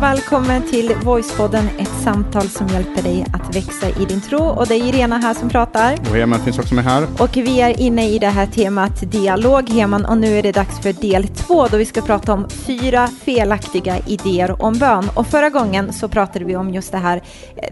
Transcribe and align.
och 0.00 0.06
välkommen 0.06 0.62
till 0.62 0.94
Voicepodden, 1.04 1.68
ett 1.78 2.02
samtal 2.04 2.48
som 2.48 2.68
hjälper 2.68 3.02
dig 3.02 3.26
att 3.32 3.56
växa 3.56 3.88
i 3.88 4.04
din 4.04 4.20
tro. 4.20 4.42
Och 4.42 4.66
det 4.66 4.74
är 4.74 4.88
Irena 4.88 5.18
här 5.18 5.34
som 5.34 5.48
pratar. 5.48 5.92
Och 5.92 6.16
Heman 6.16 6.40
finns 6.40 6.58
också 6.58 6.74
med 6.74 6.84
här. 6.84 7.06
Och 7.18 7.36
vi 7.36 7.60
är 7.60 7.80
inne 7.80 8.08
i 8.08 8.18
det 8.18 8.26
här 8.26 8.46
temat 8.46 9.12
dialog, 9.12 9.68
Heman, 9.68 10.04
och 10.04 10.18
nu 10.18 10.38
är 10.38 10.42
det 10.42 10.52
dags 10.52 10.80
för 10.80 10.92
del 10.92 11.28
två 11.28 11.66
då 11.66 11.76
vi 11.76 11.84
ska 11.84 12.00
prata 12.00 12.32
om 12.32 12.48
fyra 12.48 13.06
felaktiga 13.06 13.98
idéer 14.06 14.62
om 14.62 14.78
bön. 14.78 15.10
Och 15.14 15.26
förra 15.26 15.50
gången 15.50 15.92
så 15.92 16.08
pratade 16.08 16.44
vi 16.44 16.56
om 16.56 16.74
just 16.74 16.92
det 16.92 16.98
här, 16.98 17.22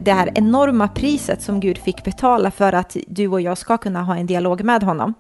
det 0.01 0.13
här 0.13 0.31
enorma 0.35 0.89
priset 0.89 1.43
som 1.43 1.61
Gud 1.61 1.79
fick 1.79 2.05
betala 2.05 2.51
för 2.51 2.73
att 2.73 2.97
du 3.07 3.29
och 3.29 3.41
jag 3.41 3.59
ska 3.59 3.79
kunna 3.79 4.03
ha 4.03 4.17
en 4.17 4.27
dialog 4.27 4.65
med 4.65 4.83
honom. 4.83 5.15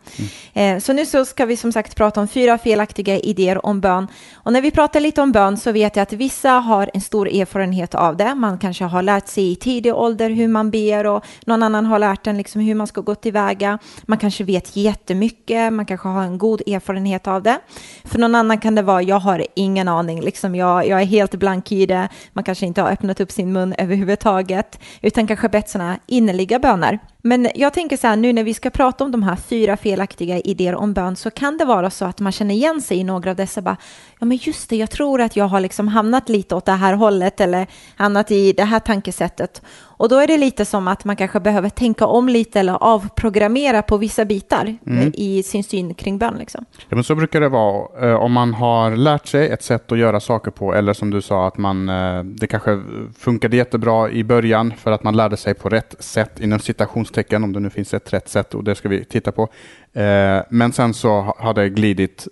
Mm. 0.54 0.77
Eh, 0.77 0.80
så 0.80 0.92
nu 0.92 1.06
så 1.06 1.24
ska 1.24 1.46
vi 1.46 1.56
som 1.56 1.72
sagt 1.72 1.96
prata 1.96 2.20
om 2.20 2.28
fyra 2.28 2.59
felaktiga 2.59 3.18
idéer 3.18 3.66
om 3.66 3.80
bön. 3.80 4.09
Och 4.34 4.52
när 4.52 4.60
vi 4.60 4.70
pratar 4.70 5.00
lite 5.00 5.22
om 5.22 5.32
bön 5.32 5.56
så 5.56 5.72
vet 5.72 5.96
jag 5.96 6.02
att 6.02 6.12
vissa 6.12 6.50
har 6.50 6.90
en 6.98 7.02
stor 7.02 7.28
erfarenhet 7.28 7.94
av 7.94 8.16
det. 8.16 8.34
Man 8.34 8.58
kanske 8.58 8.84
har 8.84 9.02
lärt 9.02 9.28
sig 9.28 9.52
i 9.52 9.56
tidig 9.56 9.94
ålder 9.94 10.30
hur 10.30 10.48
man 10.48 10.70
ber 10.70 11.06
och 11.06 11.24
någon 11.46 11.62
annan 11.62 11.86
har 11.86 11.98
lärt 11.98 12.26
en 12.26 12.36
liksom 12.36 12.60
hur 12.60 12.74
man 12.74 12.86
ska 12.86 13.00
gå 13.00 13.14
tillväga. 13.14 13.78
Man 14.02 14.18
kanske 14.18 14.44
vet 14.44 14.76
jättemycket, 14.76 15.72
man 15.72 15.86
kanske 15.86 16.08
har 16.08 16.22
en 16.22 16.38
god 16.38 16.60
erfarenhet 16.66 17.26
av 17.26 17.42
det. 17.42 17.58
För 18.04 18.18
någon 18.18 18.34
annan 18.34 18.58
kan 18.58 18.74
det 18.74 18.82
vara, 18.82 19.02
jag 19.02 19.18
har 19.20 19.46
ingen 19.56 19.88
aning, 19.88 20.20
liksom 20.20 20.54
jag, 20.54 20.88
jag 20.88 21.00
är 21.00 21.06
helt 21.06 21.34
blank 21.34 21.72
i 21.72 21.86
det. 21.86 22.08
Man 22.32 22.44
kanske 22.44 22.66
inte 22.66 22.82
har 22.82 22.90
öppnat 22.90 23.20
upp 23.20 23.30
sin 23.30 23.52
mun 23.52 23.74
överhuvudtaget, 23.78 24.80
utan 25.02 25.26
kanske 25.26 25.48
bett 25.48 25.68
sådana 25.68 25.98
innerliga 26.06 26.58
böner. 26.58 26.98
Men 27.22 27.48
jag 27.54 27.72
tänker 27.72 27.96
så 27.96 28.06
här, 28.06 28.16
nu 28.16 28.32
när 28.32 28.45
vi 28.45 28.54
ska 28.54 28.70
prata 28.70 29.04
om 29.04 29.12
de 29.12 29.22
här 29.22 29.36
fyra 29.36 29.77
felaktiga 29.77 30.38
idéer 30.38 30.74
om 30.74 30.92
bön 30.92 31.16
så 31.16 31.30
kan 31.30 31.58
det 31.58 31.64
vara 31.64 31.91
så 31.91 32.05
att 32.05 32.20
man 32.20 32.33
känner 32.33 32.55
igen 32.55 32.83
sig 32.83 32.98
i 32.98 33.05
några 33.05 33.30
av 33.30 33.36
dessa. 33.36 33.62
Bara, 33.62 33.77
ja, 34.19 34.27
men 34.27 34.38
just 34.42 34.70
det, 34.70 34.77
jag 34.77 34.91
tror 34.91 35.20
att 35.20 35.36
jag 35.36 35.44
har 35.44 35.61
liksom 35.61 35.89
hamnat 35.89 36.28
lite 36.28 36.55
åt 36.55 36.64
det 36.64 36.72
här 36.72 36.94
hållet 36.94 37.41
eller 37.41 37.66
hamnat 37.96 38.30
i 38.30 38.52
det 38.52 38.64
här 38.64 38.80
tankesättet. 38.80 39.62
Och 39.98 40.08
då 40.08 40.18
är 40.18 40.27
det 40.27 40.36
lite 40.36 40.64
som 40.64 40.88
att 40.88 41.04
man 41.04 41.16
kanske 41.16 41.41
behöver 41.41 41.68
tänka 41.68 42.06
om 42.06 42.28
lite 42.28 42.60
eller 42.60 42.72
avprogrammera 42.72 43.82
på 43.82 43.96
vissa 43.96 44.24
bitar 44.24 44.77
mm. 44.86 45.12
i 45.14 45.42
sin 45.42 45.64
syn 45.64 45.94
kring 45.94 46.18
bön. 46.18 46.34
Liksom. 46.38 46.64
Ja, 46.88 46.94
men 46.94 47.05
så 47.05 47.14
brukar 47.14 47.40
det 47.40 47.48
vara. 47.48 48.08
Eh, 48.10 48.14
om 48.14 48.32
man 48.32 48.55
har 48.55 48.96
lärt 48.96 49.27
sig 49.27 49.48
ett 49.48 49.62
sätt 49.62 49.92
att 49.92 49.98
göra 49.98 50.20
saker 50.20 50.50
på 50.50 50.74
eller 50.74 50.92
som 50.92 51.10
du 51.10 51.22
sa 51.22 51.46
att 51.46 51.58
man, 51.58 51.88
eh, 51.88 52.22
det 52.24 52.46
kanske 52.46 52.82
funkade 53.18 53.56
jättebra 53.56 54.10
i 54.10 54.24
början 54.24 54.72
för 54.78 54.92
att 54.92 55.02
man 55.02 55.16
lärde 55.16 55.36
sig 55.36 55.55
på 55.55 55.68
rätt 55.68 55.94
sätt 55.98 56.40
inom 56.40 56.58
citationstecken 56.58 57.44
om 57.44 57.52
det 57.52 57.60
nu 57.60 57.70
finns 57.70 57.94
ett 57.94 58.12
rätt 58.12 58.28
sätt 58.28 58.55
och 58.55 58.64
det 58.64 58.74
ska 58.74 58.88
vi 58.88 59.05
titta 59.05 59.33
på. 59.33 59.48
Eh, 59.92 60.42
men 60.50 60.72
sen 60.72 60.94
så 60.94 61.34
har 61.39 61.55
det 61.55 61.69
glidit 61.69 62.28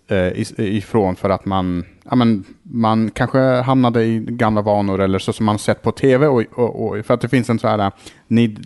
ifrån 0.56 1.16
för 1.16 1.30
att 1.30 1.44
man 1.44 1.84
ja, 2.10 2.16
men 2.16 2.44
man 2.62 3.10
kanske 3.10 3.38
hamnade 3.38 4.04
i 4.04 4.18
gamla 4.18 4.62
vanor 4.62 5.00
eller 5.00 5.18
så 5.18 5.32
som 5.32 5.46
man 5.46 5.58
sett 5.58 5.82
på 5.82 5.92
tv. 5.92 6.26
Och, 6.26 6.42
och, 6.54 6.86
och 6.86 7.06
för 7.06 7.14
att 7.14 7.20
det 7.20 7.28
finns 7.28 7.50
en, 7.50 7.58
så 7.58 7.68
här, 7.68 7.92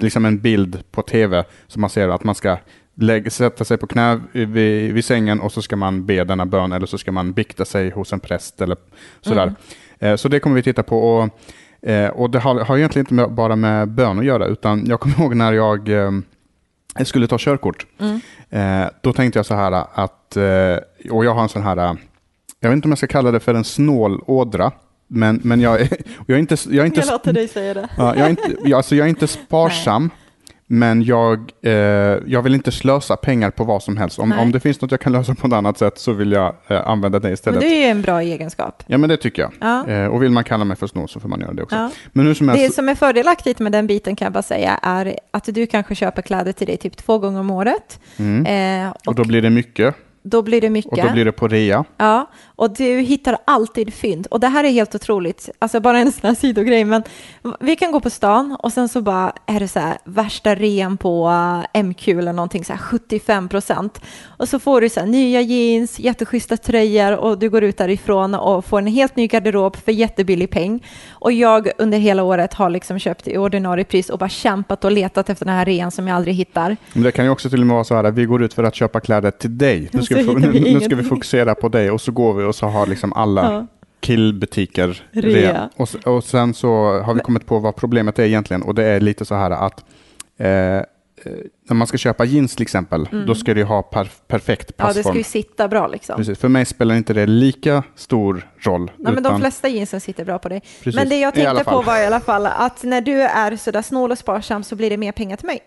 liksom 0.03 0.25
en 0.25 0.39
bild 0.39 0.83
på 0.91 1.03
tv 1.03 1.45
som 1.67 1.81
man 1.81 1.91
ser 1.91 2.09
att 2.09 2.25
man 2.25 2.35
ska 2.35 2.57
lägga, 2.95 3.31
sätta 3.31 3.65
sig 3.65 3.77
på 3.77 3.87
knä 3.87 4.21
vid, 4.33 4.93
vid, 4.93 5.05
sängen 5.05 5.41
och 5.41 5.53
så 5.53 5.63
ska 5.63 5.77
man 5.77 6.07
be 6.07 6.25
denna 6.25 6.47
bön 6.47 6.73
eller 6.73 6.87
så 6.87 6.99
ska 6.99 7.13
man 7.13 7.33
bikta 7.33 7.65
sig 7.65 7.91
hos 7.91 8.13
en 8.13 8.21
präst 8.21 8.61
eller 8.61 8.77
sådär. 9.21 9.43
Mm. 9.43 9.55
Eh, 9.99 10.17
så 10.17 10.29
det 10.29 10.41
kommer 10.41 10.57
vi 10.57 10.63
titta 10.63 10.83
på. 10.83 10.99
Och, 10.99 11.29
eh, 11.89 12.11
och 12.11 12.31
det 12.31 12.39
har, 12.39 12.61
har 12.61 12.79
egentligen 12.79 13.07
inte 13.11 13.35
bara 13.35 13.57
med 13.57 13.89
bön 13.89 14.19
att 14.19 14.25
göra 14.25 14.47
utan 14.47 14.87
jag 14.87 15.01
kommer 15.01 15.21
ihåg 15.21 15.35
när 15.35 15.53
jag 15.53 15.89
eh, 16.99 17.05
skulle 17.05 17.27
ta 17.27 17.37
körkort. 17.39 17.87
Mm. 17.99 18.21
Eh, 18.51 18.89
då 19.01 19.13
tänkte 19.13 19.39
jag 19.39 19.47
så 19.47 19.55
här 19.55 19.73
att, 19.95 20.37
eh, 20.37 21.13
och 21.13 21.25
jag 21.25 21.35
har 21.35 21.43
en 21.43 21.49
sån 21.49 21.63
här 21.63 21.97
jag 22.61 22.71
vet 22.71 22.77
inte 22.77 22.87
om 22.87 22.91
jag 22.91 22.99
ska 22.99 23.07
kalla 23.07 23.31
det 23.31 23.41
för 23.41 23.55
en 23.55 23.65
snålådra. 23.65 24.73
Men, 25.07 25.41
men 25.45 25.61
jag, 25.61 25.81
är, 25.81 25.89
jag 26.27 26.35
är 26.35 26.39
inte... 26.39 26.57
Jag, 26.69 26.83
är 26.83 26.87
inte, 26.87 27.01
jag 27.01 27.09
låter 27.09 27.33
dig 27.33 27.49
säga 27.49 27.75
det. 27.75 27.89
Ja, 27.97 28.17
jag, 28.17 28.27
är 28.27 28.31
inte, 28.31 28.57
jag, 28.65 28.77
alltså 28.77 28.97
jag 28.97 29.05
är 29.05 29.09
inte 29.09 29.27
sparsam, 29.47 30.11
men 30.73 31.03
jag, 31.03 31.53
eh, 31.63 31.73
jag 32.27 32.43
vill 32.43 32.55
inte 32.55 32.73
slösa 32.73 33.17
pengar 33.17 33.51
på 33.51 33.65
vad 33.65 33.83
som 33.83 33.97
helst. 33.97 34.19
Om, 34.19 34.33
om 34.33 34.53
det 34.53 34.61
finns 34.61 34.81
något 34.81 34.91
jag 34.91 35.01
kan 35.01 35.13
lösa 35.19 35.35
på 35.35 35.47
ett 35.47 35.53
annat 35.53 35.79
sätt 35.79 35.99
så 35.99 36.13
vill 36.13 36.33
jag 36.33 36.55
eh, 36.69 36.89
använda 36.89 37.19
det 37.19 37.31
istället. 37.31 37.61
Men 37.61 37.69
det 37.69 37.77
är 37.77 37.85
ju 37.85 37.91
en 37.91 38.03
bra 38.03 38.23
egenskap. 38.23 38.83
Ja, 38.87 38.99
men 38.99 39.09
det 39.09 39.17
tycker 39.17 39.43
jag. 39.43 39.53
Ja. 39.61 39.89
Eh, 39.89 40.07
och 40.07 40.23
vill 40.23 40.31
man 40.31 40.45
kalla 40.45 40.65
mig 40.65 40.77
för 40.77 40.87
snål 40.87 41.09
så 41.09 41.21
får 41.21 41.29
man 41.29 41.41
göra 41.41 41.53
det 41.53 41.63
också. 41.63 41.77
Ja. 41.77 41.91
Men 42.13 42.27
hur 42.27 42.35
som 42.35 42.49
helst, 42.49 42.67
det 42.67 42.75
som 42.75 42.89
är 42.89 42.95
fördelaktigt 42.95 43.61
med 43.61 43.73
den 43.73 43.87
biten 43.87 44.17
kan 44.17 44.27
jag 44.27 44.33
bara 44.33 44.43
säga 44.43 44.79
är 44.83 45.19
att 45.31 45.45
du 45.45 45.67
kanske 45.67 45.95
köper 45.95 46.23
kläder 46.23 46.53
till 46.53 46.67
dig 46.67 46.77
typ 46.77 46.97
två 46.97 47.19
gånger 47.19 47.41
om 47.41 47.51
året. 47.51 48.01
Mm. 48.17 48.91
och, 48.91 49.09
och 49.09 49.15
då 49.15 49.25
blir 49.25 49.43
det 49.43 49.51
mycket. 49.51 49.95
Då 50.23 50.43
blir 50.43 50.61
det 50.61 50.71
mycket. 50.71 50.93
Och 50.93 50.99
då 50.99 51.13
blir 51.13 51.25
det 51.25 51.33
på 51.33 51.49
rea. 51.49 51.85
Ja, 51.97 52.31
och 52.61 52.71
du 52.77 53.01
hittar 53.01 53.37
alltid 53.45 53.95
fynd. 53.95 54.27
Och 54.27 54.41
det 54.41 54.49
här 54.49 54.65
är 54.65 54.69
helt 54.71 54.95
otroligt. 54.95 55.51
Alltså 55.59 55.81
bara 55.81 55.99
en 55.99 56.13
sån 56.13 56.29
här 56.29 56.35
sidogrej. 56.35 56.85
Men 56.85 57.03
vi 57.61 57.77
kan 57.77 57.93
gå 57.93 58.01
på 58.01 58.11
stan 58.11 58.57
och 58.61 58.73
sen 58.73 58.89
så 58.89 59.03
bara 59.03 59.33
är 59.47 59.61
det 59.61 59.69
så 59.69 59.81
här 59.81 59.99
värsta 60.05 60.55
rean 60.55 60.97
på 60.97 61.29
uh, 61.75 61.83
MQ 61.83 62.09
eller 62.09 62.33
någonting 62.33 62.65
så 62.65 62.73
här 62.73 62.81
75 62.81 63.49
procent. 63.49 64.01
Och 64.25 64.49
så 64.49 64.59
får 64.59 64.81
du 64.81 64.89
så 64.89 65.01
här 65.01 65.07
nya 65.07 65.41
jeans, 65.41 65.99
jätteschyssta 65.99 66.57
tröjor 66.57 67.17
och 67.17 67.39
du 67.39 67.51
går 67.51 67.65
ut 67.65 67.77
därifrån 67.77 68.35
och 68.35 68.65
får 68.65 68.79
en 68.79 68.87
helt 68.87 69.17
ny 69.17 69.27
garderob 69.27 69.77
för 69.77 69.93
jättebillig 69.93 70.51
peng. 70.51 70.87
Och 71.11 71.33
jag 71.33 71.71
under 71.79 71.99
hela 71.99 72.23
året 72.23 72.55
har 72.55 72.71
liksom 72.71 72.99
köpt 72.99 73.29
i 73.29 73.39
ordinarie 73.39 73.85
pris 73.85 74.11
och 74.11 74.19
bara 74.19 74.29
kämpat 74.29 74.85
och 74.85 74.93
letat 74.93 75.31
efter 75.31 75.47
den 75.47 75.55
här 75.55 75.65
rean 75.65 75.91
som 75.91 76.09
jag 76.09 76.17
aldrig 76.17 76.35
hittar. 76.35 76.77
Men 76.93 77.03
det 77.03 77.13
kan 77.13 77.25
ju 77.25 77.31
också 77.31 77.51
till 77.51 77.61
och 77.61 77.67
med 77.67 77.75
vara 77.75 77.85
så 77.85 77.95
här 77.95 78.05
att 78.05 78.15
vi 78.15 78.25
går 78.25 78.43
ut 78.43 78.55
för 78.55 78.65
att 78.65 78.75
köpa 78.75 79.01
kläder 79.01 79.31
till 79.31 79.59
dig. 79.59 79.89
Nu 79.93 80.03
ska, 80.15 80.33
vi, 80.33 80.61
nu, 80.61 80.73
nu 80.73 80.81
ska 80.81 80.97
vi 80.97 81.03
fokusera 81.03 81.55
på 81.55 81.69
dig 81.69 81.91
och 81.91 82.01
så 82.01 82.13
går 82.13 82.35
vi 82.35 82.45
och 82.45 82.55
så 82.55 82.67
har 82.67 82.87
liksom 82.87 83.13
alla 83.13 83.53
ja. 83.53 83.67
killbutiker 84.01 85.03
rea. 85.11 85.71
Och, 85.77 85.89
och 86.07 86.25
sen 86.25 86.55
så 86.55 87.01
har 87.01 87.15
vi 87.15 87.21
kommit 87.21 87.47
på 87.47 87.59
vad 87.59 87.77
problemet 87.77 88.19
är 88.19 88.25
egentligen 88.25 88.63
och 88.63 88.75
det 88.75 88.85
är 88.85 89.01
lite 89.01 89.25
så 89.25 89.35
här 89.35 89.51
att 89.51 89.85
eh, 90.39 90.83
när 91.69 91.75
man 91.75 91.87
ska 91.87 91.99
köpa 91.99 92.25
jeans 92.25 92.57
till 92.57 92.63
exempel, 92.63 93.09
mm. 93.13 93.27
då 93.27 93.35
ska 93.35 93.55
det 93.55 93.65
ha 93.65 93.83
per, 93.83 94.11
perfekt 94.27 94.77
passform. 94.77 94.97
Ja, 94.97 95.03
det 95.03 95.09
ska 95.09 95.39
ju 95.39 95.43
sitta 95.43 95.69
bra 95.69 95.87
liksom. 95.87 96.17
Precis. 96.17 96.39
För 96.39 96.49
mig 96.49 96.65
spelar 96.65 96.95
inte 96.95 97.13
det 97.13 97.27
lika 97.27 97.83
stor 97.95 98.49
roll. 98.59 98.85
Nej, 98.85 98.95
utan... 99.01 99.15
men 99.15 99.23
de 99.23 99.41
flesta 99.41 99.69
jeansen 99.69 100.01
sitter 100.01 100.25
bra 100.25 100.39
på 100.39 100.49
dig. 100.49 100.61
Precis. 100.61 100.95
Men 100.95 101.09
det 101.09 101.19
jag 101.19 101.35
tänkte 101.35 101.65
på 101.65 101.83
var 101.83 101.99
i 101.99 102.07
alla 102.07 102.21
fall 102.21 102.47
att 102.47 102.83
när 102.83 103.01
du 103.01 103.23
är 103.23 103.57
sådär 103.57 103.83
snål 103.83 104.11
och 104.11 104.19
sparsam 104.19 104.63
så 104.65 104.77
blir 104.77 104.91
det 104.91 104.97
mer 104.97 105.13
pengar 105.13 105.37
till 105.37 105.47
mig. 105.47 105.61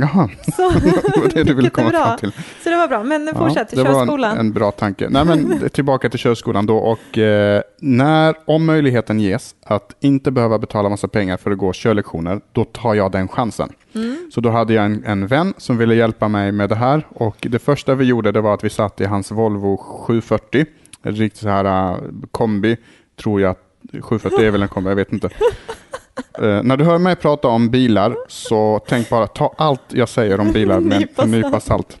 Jaha, 0.00 0.28
så, 0.56 0.70
det 0.80 1.20
var 1.20 1.34
det 1.34 1.44
du 1.44 1.54
ville 1.54 1.70
komma 1.70 1.90
fram 1.90 2.18
till. 2.18 2.32
Så 2.64 2.70
det 2.70 2.76
var 2.76 2.88
bra, 2.88 3.02
men 3.02 3.30
fortsätt 3.34 3.68
till 3.68 3.78
körskolan. 3.78 4.06
Det 4.06 4.26
var 4.26 4.30
en, 4.30 4.38
en, 4.38 4.52
bra 4.52 4.70
tanke. 4.70 5.08
Nej, 5.10 5.24
men 5.24 5.68
tillbaka 5.72 6.10
till 6.10 6.18
körskolan 6.18 6.66
då 6.66 6.76
och 6.76 7.18
eh, 7.18 7.62
när, 7.80 8.34
om 8.44 8.66
möjligheten 8.66 9.20
ges 9.20 9.54
att 9.64 9.96
inte 10.00 10.30
behöva 10.30 10.58
betala 10.58 10.88
massa 10.88 11.08
pengar 11.08 11.36
för 11.36 11.50
att 11.50 11.58
gå 11.58 11.72
körlektioner, 11.72 12.40
då 12.52 12.64
tar 12.64 12.94
jag 12.94 13.12
den 13.12 13.28
chansen. 13.28 13.72
Mm. 13.94 14.30
Så 14.34 14.40
då 14.40 14.50
hade 14.50 14.74
jag 14.74 14.84
en, 14.84 15.04
en 15.04 15.26
vän 15.26 15.54
som 15.56 15.78
ville 15.78 15.94
hjälpa 15.94 16.28
mig 16.28 16.52
med 16.52 16.68
det 16.68 16.76
här 16.76 17.06
och 17.08 17.36
det 17.40 17.58
första 17.58 17.94
vi 17.94 18.04
gjorde 18.04 18.32
det 18.32 18.40
var 18.40 18.54
att 18.54 18.64
vi 18.64 18.70
satt 18.70 19.00
i 19.00 19.04
hans 19.04 19.30
Volvo 19.30 19.76
740, 19.76 20.66
en 21.02 21.14
riktigt 21.14 21.40
så 21.40 21.48
här 21.48 21.92
uh, 21.92 22.00
kombi, 22.30 22.76
tror 23.16 23.40
jag, 23.40 23.56
740 24.02 24.46
är 24.46 24.50
väl 24.50 24.62
en 24.62 24.68
kombi, 24.68 24.90
jag 24.90 24.96
vet 24.96 25.12
inte. 25.12 25.28
Uh, 26.42 26.62
när 26.62 26.76
du 26.76 26.84
hör 26.84 26.98
mig 26.98 27.16
prata 27.16 27.48
om 27.48 27.70
bilar 27.70 28.16
så 28.28 28.80
tänk 28.88 29.10
bara 29.10 29.26
ta 29.26 29.54
allt 29.58 29.82
jag 29.88 30.08
säger 30.08 30.40
om 30.40 30.52
bilar 30.52 30.80
med 30.80 31.08
en 31.16 31.30
nypa 31.30 31.60
salt. 31.60 31.98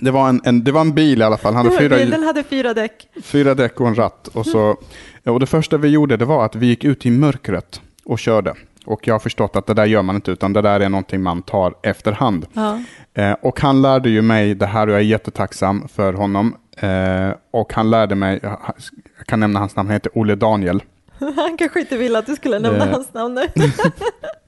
Det 0.00 0.10
var 0.10 0.28
en, 0.28 0.40
en, 0.44 0.64
det 0.64 0.72
var 0.72 0.80
en 0.80 0.94
bil 0.94 1.20
i 1.20 1.24
alla 1.24 1.36
fall. 1.36 1.54
Han 1.54 1.66
hade 1.66 1.78
fyra, 1.78 1.96
den 1.96 2.22
hade 2.22 2.42
fyra 2.42 2.74
däck. 2.74 3.08
Fyra 3.22 3.54
däck 3.54 3.80
och 3.80 3.88
en 3.88 3.94
ratt. 3.94 4.28
Och, 4.32 4.46
så, 4.46 4.76
och 5.24 5.40
det 5.40 5.46
första 5.46 5.76
vi 5.76 5.88
gjorde 5.88 6.16
det 6.16 6.24
var 6.24 6.44
att 6.44 6.54
vi 6.54 6.66
gick 6.66 6.84
ut 6.84 7.06
i 7.06 7.10
mörkret 7.10 7.80
och 8.04 8.18
körde. 8.18 8.54
Och 8.84 9.08
jag 9.08 9.14
har 9.14 9.18
förstått 9.18 9.56
att 9.56 9.66
det 9.66 9.74
där 9.74 9.86
gör 9.86 10.02
man 10.02 10.14
inte, 10.14 10.30
utan 10.30 10.52
det 10.52 10.62
där 10.62 10.80
är 10.80 10.88
någonting 10.88 11.22
man 11.22 11.42
tar 11.42 11.74
efterhand. 11.82 12.46
Ja. 12.52 12.80
Eh, 13.14 13.32
och 13.32 13.60
han 13.60 13.82
lärde 13.82 14.10
ju 14.10 14.22
mig 14.22 14.54
det 14.54 14.66
här 14.66 14.86
och 14.86 14.92
jag 14.92 15.00
är 15.00 15.04
jättetacksam 15.04 15.88
för 15.88 16.12
honom. 16.12 16.56
Eh, 16.76 17.30
och 17.50 17.72
han 17.72 17.90
lärde 17.90 18.14
mig, 18.14 18.40
jag 18.42 19.26
kan 19.26 19.40
nämna 19.40 19.58
hans 19.58 19.76
namn, 19.76 19.88
han 19.88 19.94
heter 19.94 20.12
Olle 20.14 20.34
Daniel. 20.34 20.82
Han 21.36 21.56
kanske 21.56 21.80
inte 21.80 21.96
ville 21.96 22.18
att 22.18 22.26
du 22.26 22.36
skulle 22.36 22.58
nämna 22.58 22.84
det... 22.84 22.92
hans 22.92 23.14
namn 23.14 23.34
nu. 23.34 23.42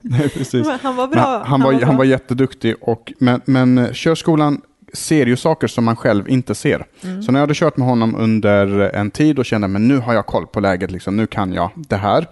Nej, 0.01 0.29
precis. 0.29 0.67
Men 0.67 0.79
han 0.83 0.97
var 0.97 1.07
bra. 1.07 1.21
Han, 1.21 1.47
han, 1.47 1.63
var, 1.63 1.73
han 1.73 1.97
var 1.97 2.05
jätteduktig, 2.05 2.75
och, 2.81 3.13
men, 3.19 3.41
men 3.45 3.89
körskolan 3.93 4.61
ser 4.93 5.27
ju 5.27 5.37
saker 5.37 5.67
som 5.67 5.85
man 5.85 5.97
själv 5.97 6.29
inte 6.29 6.55
ser. 6.55 6.87
Mm. 7.05 7.23
Så 7.23 7.33
när 7.33 7.41
jag 7.41 7.43
hade 7.43 7.55
kört 7.55 7.77
med 7.77 7.89
honom 7.89 8.15
under 8.15 8.67
en 8.81 9.11
tid 9.11 9.39
och 9.39 9.45
kände 9.45 9.67
att 9.67 9.81
nu 9.81 9.99
har 9.99 10.15
jag 10.15 10.27
koll 10.27 10.47
på 10.47 10.61
läget, 10.61 10.91
liksom, 10.91 11.17
nu 11.17 11.27
kan 11.27 11.53
jag 11.53 11.71
det 11.77 11.97
här. 11.97 12.27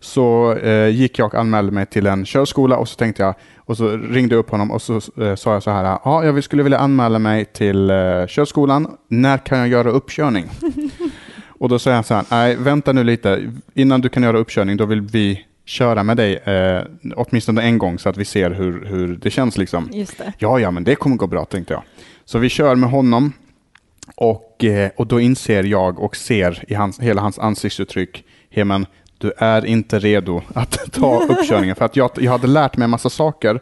Så 0.00 0.52
eh, 0.52 0.88
gick 0.88 1.18
jag 1.18 1.26
och 1.26 1.34
anmälde 1.34 1.72
mig 1.72 1.86
till 1.86 2.06
en 2.06 2.24
körskola 2.24 2.76
och 2.76 2.88
så 2.88 2.96
tänkte 2.96 3.22
jag, 3.22 3.34
och 3.56 3.76
så 3.76 3.96
ringde 3.96 4.34
jag 4.34 4.40
upp 4.40 4.50
honom 4.50 4.70
och 4.70 4.82
så 4.82 4.94
eh, 4.94 5.34
sa 5.34 5.52
jag 5.52 5.62
så 5.62 5.70
här, 5.70 5.98
ja, 6.04 6.24
jag 6.24 6.44
skulle 6.44 6.62
vilja 6.62 6.78
anmäla 6.78 7.18
mig 7.18 7.44
till 7.44 7.90
eh, 7.90 7.96
körskolan, 8.28 8.96
när 9.08 9.38
kan 9.38 9.58
jag 9.58 9.68
göra 9.68 9.90
uppkörning? 9.90 10.50
Och 11.58 11.68
då 11.68 11.78
säger 11.78 11.94
han 11.94 12.04
så 12.04 12.14
här, 12.14 12.24
nej 12.30 12.56
vänta 12.56 12.92
nu 12.92 13.04
lite, 13.04 13.52
innan 13.74 14.00
du 14.00 14.08
kan 14.08 14.22
göra 14.22 14.38
uppkörning 14.38 14.76
då 14.76 14.86
vill 14.86 15.00
vi 15.00 15.44
köra 15.64 16.02
med 16.02 16.16
dig 16.16 16.36
eh, 16.36 16.82
åtminstone 17.16 17.62
en 17.62 17.78
gång 17.78 17.98
så 17.98 18.08
att 18.08 18.16
vi 18.16 18.24
ser 18.24 18.50
hur, 18.50 18.84
hur 18.84 19.16
det 19.16 19.30
känns. 19.30 19.58
Liksom. 19.58 19.88
Just 19.92 20.18
det. 20.18 20.32
Ja, 20.38 20.60
ja, 20.60 20.70
men 20.70 20.84
det 20.84 20.94
kommer 20.94 21.16
gå 21.16 21.26
bra 21.26 21.44
tänkte 21.44 21.74
jag. 21.74 21.82
Så 22.24 22.38
vi 22.38 22.48
kör 22.48 22.74
med 22.74 22.90
honom 22.90 23.32
och, 24.16 24.64
eh, 24.64 24.90
och 24.96 25.06
då 25.06 25.20
inser 25.20 25.64
jag 25.64 26.00
och 26.00 26.16
ser 26.16 26.64
i 26.68 26.74
hans, 26.74 27.00
hela 27.00 27.20
hans 27.20 27.38
ansiktsuttryck, 27.38 28.24
Hemen, 28.50 28.86
du 29.18 29.32
är 29.38 29.66
inte 29.66 29.98
redo 29.98 30.42
att 30.54 30.92
ta 30.92 31.24
uppkörningen. 31.24 31.76
För 31.76 31.84
att 31.84 31.96
jag, 31.96 32.10
jag 32.16 32.32
hade 32.32 32.46
lärt 32.46 32.76
mig 32.76 32.84
en 32.84 32.90
massa 32.90 33.10
saker 33.10 33.60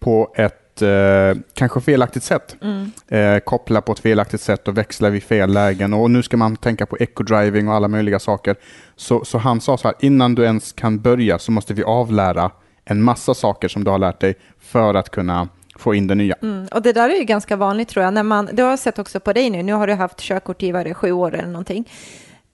på 0.00 0.32
ett 0.36 0.67
eh, 0.82 1.36
kanske 1.54 1.80
felaktigt 1.80 2.22
sätt. 2.22 2.56
Mm. 2.62 2.90
Eh, 3.08 3.40
koppla 3.40 3.80
på 3.80 3.92
ett 3.92 3.98
felaktigt 3.98 4.40
sätt 4.40 4.68
och 4.68 4.78
växla 4.78 5.10
vid 5.10 5.22
fel 5.22 5.52
lägen. 5.52 5.94
Och 5.94 6.10
nu 6.10 6.22
ska 6.22 6.36
man 6.36 6.56
tänka 6.56 6.86
på 6.86 6.96
eco-driving 6.96 7.68
och 7.68 7.74
alla 7.74 7.88
möjliga 7.88 8.18
saker. 8.18 8.56
Så, 8.96 9.24
så 9.24 9.38
han 9.38 9.60
sa 9.60 9.76
så 9.76 9.88
här, 9.88 9.96
innan 10.00 10.34
du 10.34 10.44
ens 10.44 10.72
kan 10.72 11.00
börja 11.00 11.38
så 11.38 11.52
måste 11.52 11.74
vi 11.74 11.82
avlära 11.82 12.50
en 12.84 13.02
massa 13.02 13.34
saker 13.34 13.68
som 13.68 13.84
du 13.84 13.90
har 13.90 13.98
lärt 13.98 14.20
dig 14.20 14.34
för 14.58 14.94
att 14.94 15.10
kunna 15.10 15.48
få 15.78 15.94
in 15.94 16.06
det 16.06 16.14
nya. 16.14 16.34
Mm. 16.42 16.66
Och 16.72 16.82
det 16.82 16.92
där 16.92 17.10
är 17.10 17.16
ju 17.16 17.24
ganska 17.24 17.56
vanligt 17.56 17.88
tror 17.88 18.04
jag. 18.04 18.14
När 18.14 18.22
man, 18.22 18.48
det 18.52 18.62
har 18.62 18.70
jag 18.70 18.78
sett 18.78 18.98
också 18.98 19.20
på 19.20 19.32
dig 19.32 19.50
nu. 19.50 19.62
Nu 19.62 19.72
har 19.72 19.86
du 19.86 19.94
haft 19.94 20.20
körkort 20.20 20.62
i 20.62 20.94
sju 20.94 21.12
år 21.12 21.34
eller 21.34 21.48
någonting. 21.48 21.88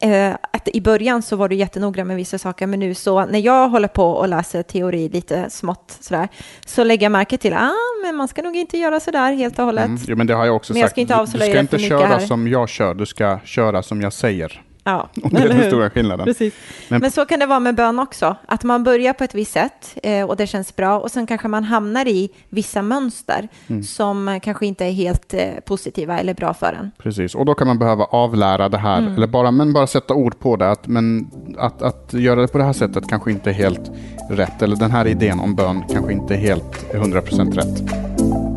Eh, 0.03 0.35
att 0.51 0.69
I 0.69 0.81
början 0.81 1.23
så 1.23 1.37
var 1.37 1.49
du 1.49 1.57
jättenoggrann 1.57 2.07
med 2.07 2.17
vissa 2.17 2.39
saker, 2.39 2.67
men 2.67 2.81
nu 2.81 2.95
så 2.95 3.27
när 3.27 3.39
jag 3.39 3.69
håller 3.69 3.89
på 3.89 4.05
och 4.11 4.29
läser 4.29 4.63
teori 4.63 5.09
lite 5.09 5.51
smått 5.51 5.97
sådär, 6.01 6.29
så 6.67 6.85
lägger 6.85 7.05
jag 7.05 7.13
märke 7.13 7.39
till 7.39 7.53
att 7.53 7.63
ah, 7.63 7.73
men 8.07 8.17
man 8.17 8.29
ska 8.29 8.43
nog 8.43 8.57
inte 8.57 8.79
göra 8.79 9.01
sådär 9.01 9.33
helt 9.33 9.59
och 9.59 9.65
hållet. 9.65 9.85
Mm. 9.87 9.99
Jo, 10.07 10.17
men 10.17 10.27
det 10.27 10.35
har 10.35 10.47
jag 10.47 10.57
också 10.57 10.73
Men 10.73 10.81
jag 10.81 10.87
sagt. 10.89 10.95
ska 10.95 11.01
inte 11.01 11.15
Du- 11.15 11.39
du 11.39 11.51
ska 11.51 11.61
inte 11.61 11.79
köra 11.79 12.07
här. 12.07 12.19
som 12.19 12.49
jag 12.49 12.69
kör, 12.69 12.95
du 12.95 13.07
ska 13.07 13.39
köra 13.45 13.83
som 13.83 14.01
jag 14.01 14.13
säger. 14.13 14.63
Ja, 14.87 15.09
Och 15.23 15.31
det 15.31 15.41
är 15.43 15.49
den 15.49 15.67
stora 15.67 15.91
skillnaden. 15.91 16.27
Precis. 16.27 16.55
Men- 16.89 17.01
Men, 17.01 17.11
så 17.11 17.25
kan 17.25 17.41
det 17.41 17.47
vara 17.47 17.61
med 17.61 17.75
bön 17.75 17.99
också, 17.99 18.37
att 18.47 18.65
man 18.65 18.85
börjar 18.85 19.13
på 19.13 19.25
ett 19.25 19.35
visst 19.35 19.53
sätt 19.53 19.97
eh, 20.03 20.25
och 20.25 20.37
det 20.37 20.47
känns 20.47 20.77
bra 20.77 20.99
och 20.99 21.11
sen 21.11 21.27
kanske 21.27 21.49
man 21.49 21.65
hamnar 21.65 22.09
i 22.09 22.31
vissa 22.49 22.83
mönster 22.83 23.49
Mm. 23.67 23.83
som 23.83 24.41
kanske 24.43 24.67
inte 24.67 24.85
är 24.85 24.91
helt 24.93 25.35
eh, 25.35 25.41
positiva 25.67 26.19
eller 26.19 26.35
bra 26.35 26.55
för 26.55 26.73
en. 26.73 26.91
Precis, 26.99 27.35
och 27.35 27.45
då 27.45 27.55
kan 27.55 27.67
man 27.67 27.79
behöva 27.79 28.05
avlära 28.05 28.69
det 28.69 28.79
här, 28.79 28.99
Mm. 28.99 29.15
eller 29.15 29.27
bara, 29.27 29.51
men 29.51 29.73
bara 29.73 29.87
sätta 29.87 30.15
ord 30.15 30.39
på 30.39 30.57
det. 30.57 30.71
Att, 30.71 30.87
men 30.87 31.31
att, 31.59 31.83
att 31.83 32.13
göra 32.13 32.41
det 32.41 32.49
på 32.49 32.59
det 32.59 32.65
här 32.65 32.73
sättet 32.73 33.09
kanske 33.09 33.31
inte 33.31 33.51
är 33.51 33.55
helt 33.55 33.91
rätt, 34.31 34.63
eller 34.63 34.77
den 34.77 34.91
här 34.91 35.07
idén 35.07 35.41
om 35.41 35.55
bön 35.55 35.83
kanske 35.93 36.13
inte 36.13 36.35
är 36.35 36.39
helt 36.39 36.93
100% 36.93 37.53
rätt. 37.55 38.54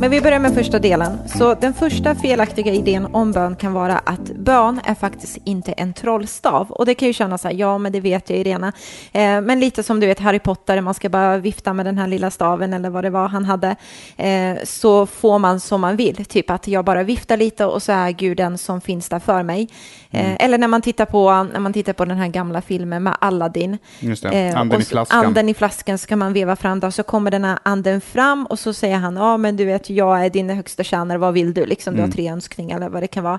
Men 0.00 0.10
vi 0.10 0.20
börjar 0.20 0.38
med 0.38 0.54
första 0.54 0.78
delen. 0.78 1.18
Så 1.26 1.54
den 1.54 1.74
första 1.74 2.14
felaktiga 2.14 2.72
idén 2.72 3.06
om 3.12 3.32
bön 3.32 3.56
kan 3.56 3.72
vara 3.72 3.98
att 3.98 4.30
bön 4.34 4.80
är 4.84 4.94
faktiskt 4.94 5.38
inte 5.44 5.72
en 5.72 5.92
trollstav. 5.92 6.70
Och 6.70 6.86
det 6.86 6.94
kan 6.94 7.08
ju 7.08 7.12
kännas 7.14 7.42
så 7.42 7.48
här, 7.48 7.54
ja 7.54 7.78
men 7.78 7.92
det 7.92 8.00
vet 8.00 8.30
jag 8.30 8.38
Irena. 8.38 8.72
Eh, 9.12 9.40
men 9.40 9.60
lite 9.60 9.82
som 9.82 10.00
du 10.00 10.06
vet 10.06 10.20
Harry 10.20 10.38
Potter, 10.38 10.80
man 10.80 10.94
ska 10.94 11.08
bara 11.08 11.36
vifta 11.38 11.72
med 11.72 11.86
den 11.86 11.98
här 11.98 12.06
lilla 12.06 12.30
staven 12.30 12.72
eller 12.72 12.90
vad 12.90 13.04
det 13.04 13.10
var 13.10 13.28
han 13.28 13.44
hade. 13.44 13.76
Eh, 14.16 14.56
så 14.64 15.06
får 15.06 15.38
man 15.38 15.60
som 15.60 15.80
man 15.80 15.96
vill, 15.96 16.24
typ 16.24 16.50
att 16.50 16.68
jag 16.68 16.84
bara 16.84 17.02
viftar 17.02 17.36
lite 17.36 17.64
och 17.64 17.82
så 17.82 17.92
är 17.92 18.10
Gud 18.10 18.36
den 18.36 18.58
som 18.58 18.80
finns 18.80 19.08
där 19.08 19.18
för 19.18 19.42
mig. 19.42 19.68
Eh, 20.10 20.44
Eller 20.44 20.58
när 20.58 20.68
man, 20.68 20.82
tittar 20.82 21.04
på, 21.04 21.42
när 21.52 21.60
man 21.60 21.72
tittar 21.72 21.92
på 21.92 22.04
den 22.04 22.16
här 22.16 22.28
gamla 22.28 22.60
filmen 22.62 23.02
med 23.02 23.16
Aladdin. 23.20 23.78
Just 24.00 24.22
det, 24.22 24.28
Eh, 24.28 24.60
anden 24.60 24.80
i 24.80 24.84
flaskan. 24.84 25.26
Anden 25.26 25.48
i 25.48 25.54
flaskan 25.54 25.98
ska 25.98 26.16
man 26.16 26.32
veva 26.32 26.56
fram 26.56 26.80
då, 26.80 26.90
så 26.90 27.02
kommer 27.02 27.30
den 27.30 27.44
här 27.44 27.58
anden 27.62 28.00
fram 28.00 28.46
och 28.46 28.58
så 28.58 28.72
säger 28.72 28.96
han, 28.96 29.16
ja 29.16 29.36
men 29.36 29.56
du 29.56 29.64
vet, 29.64 29.85
jag 29.90 30.24
är 30.24 30.30
din 30.30 30.50
högsta 30.50 30.84
tjänare, 30.84 31.18
vad 31.18 31.34
vill 31.34 31.54
du? 31.54 31.66
Liksom, 31.66 31.94
du 31.94 31.98
Mm. 31.98 32.10
har 32.10 32.14
tre 32.14 32.30
önskningar 32.30 32.76
eller 32.76 32.88
vad 32.88 33.02
det 33.02 33.06
kan 33.06 33.24
vara. 33.24 33.38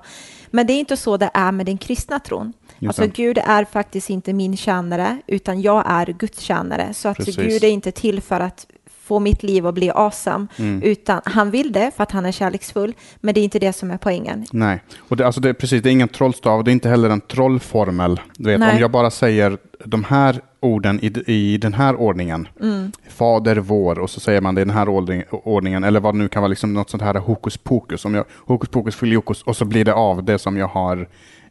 Men 0.51 0.67
det 0.67 0.73
är 0.73 0.79
inte 0.79 0.97
så 0.97 1.17
det 1.17 1.29
är 1.33 1.51
med 1.51 1.65
den 1.65 1.77
kristna 1.77 2.19
tron. 2.19 2.53
Just 2.79 2.99
Alltså. 2.99 3.15
Gud 3.15 3.37
är 3.37 3.65
faktiskt 3.65 4.09
inte 4.09 4.33
min 4.33 4.57
tjänare, 4.57 5.17
utan 5.27 5.61
jag 5.61 5.83
är 5.87 6.05
Guds 6.05 6.39
tjänare. 6.39 6.93
Så 6.93 7.09
att 7.09 7.17
Precis. 7.17 7.35
Gud 7.35 7.63
är 7.63 7.69
inte 7.69 7.91
till 7.91 8.21
för 8.21 8.39
att 8.39 8.67
få 9.07 9.19
mitt 9.19 9.43
liv 9.43 9.67
att 9.67 9.73
bli 9.73 9.89
awesome, 9.95 10.47
Mm. 10.59 10.81
utan 10.83 11.21
han 11.25 11.51
vill 11.51 11.71
det 11.71 11.91
för 11.95 12.03
att 12.03 12.11
han 12.11 12.25
är 12.25 12.31
kärleksfull, 12.31 12.93
men 13.21 13.33
det 13.33 13.39
är 13.39 13.43
inte 13.43 13.59
det 13.59 13.73
som 13.73 13.91
är 13.91 13.97
poängen. 13.97 14.45
Nej, 14.51 14.81
och 15.09 15.17
det, 15.17 15.25
alltså 15.25 15.41
det, 15.41 15.49
är 15.49 15.53
precis, 15.53 15.83
det 15.83 15.89
är 15.89 15.91
ingen 15.91 16.07
trollstav, 16.07 16.63
det 16.63 16.71
är 16.71 16.73
inte 16.73 16.89
heller 16.89 17.09
en 17.09 17.21
trollformel. 17.21 18.19
Du 18.37 18.49
vet, 18.49 18.59
Nej. 18.59 18.73
om 18.75 18.79
jag 18.79 18.91
bara 18.91 19.09
säger 19.11 19.57
de 19.85 20.03
här 20.03 20.41
orden 20.59 20.99
i, 21.01 21.23
i 21.33 21.57
den 21.57 21.73
här 21.73 21.95
ordningen, 21.95 22.47
Mm. 22.61 22.91
Fader 23.09 23.55
vår, 23.55 23.99
och 23.99 24.09
så 24.09 24.19
säger 24.19 24.41
man 24.41 24.55
det 24.55 24.61
i 24.61 24.65
den 24.65 24.73
här 24.73 24.89
ordning, 24.89 25.23
ordningen, 25.31 25.83
eller 25.83 25.99
vad 25.99 26.13
det 26.13 26.17
nu 26.17 26.27
kan 26.27 26.41
vara, 26.41 26.47
liksom 26.49 26.73
något 26.73 26.89
sånt 26.89 27.03
här 27.03 27.13
hokus 27.15 27.57
pokus, 27.57 28.05
om 28.05 28.15
jag, 28.15 28.25
hokus 28.45 28.69
pokus 28.69 28.95
filiokus, 28.95 29.41
och 29.43 29.55
så 29.55 29.65
blir 29.65 29.85
det 29.85 29.93
av 29.93 30.23
det 30.23 30.39
som 30.39 30.57
jag 30.57 30.67
har 30.67 31.07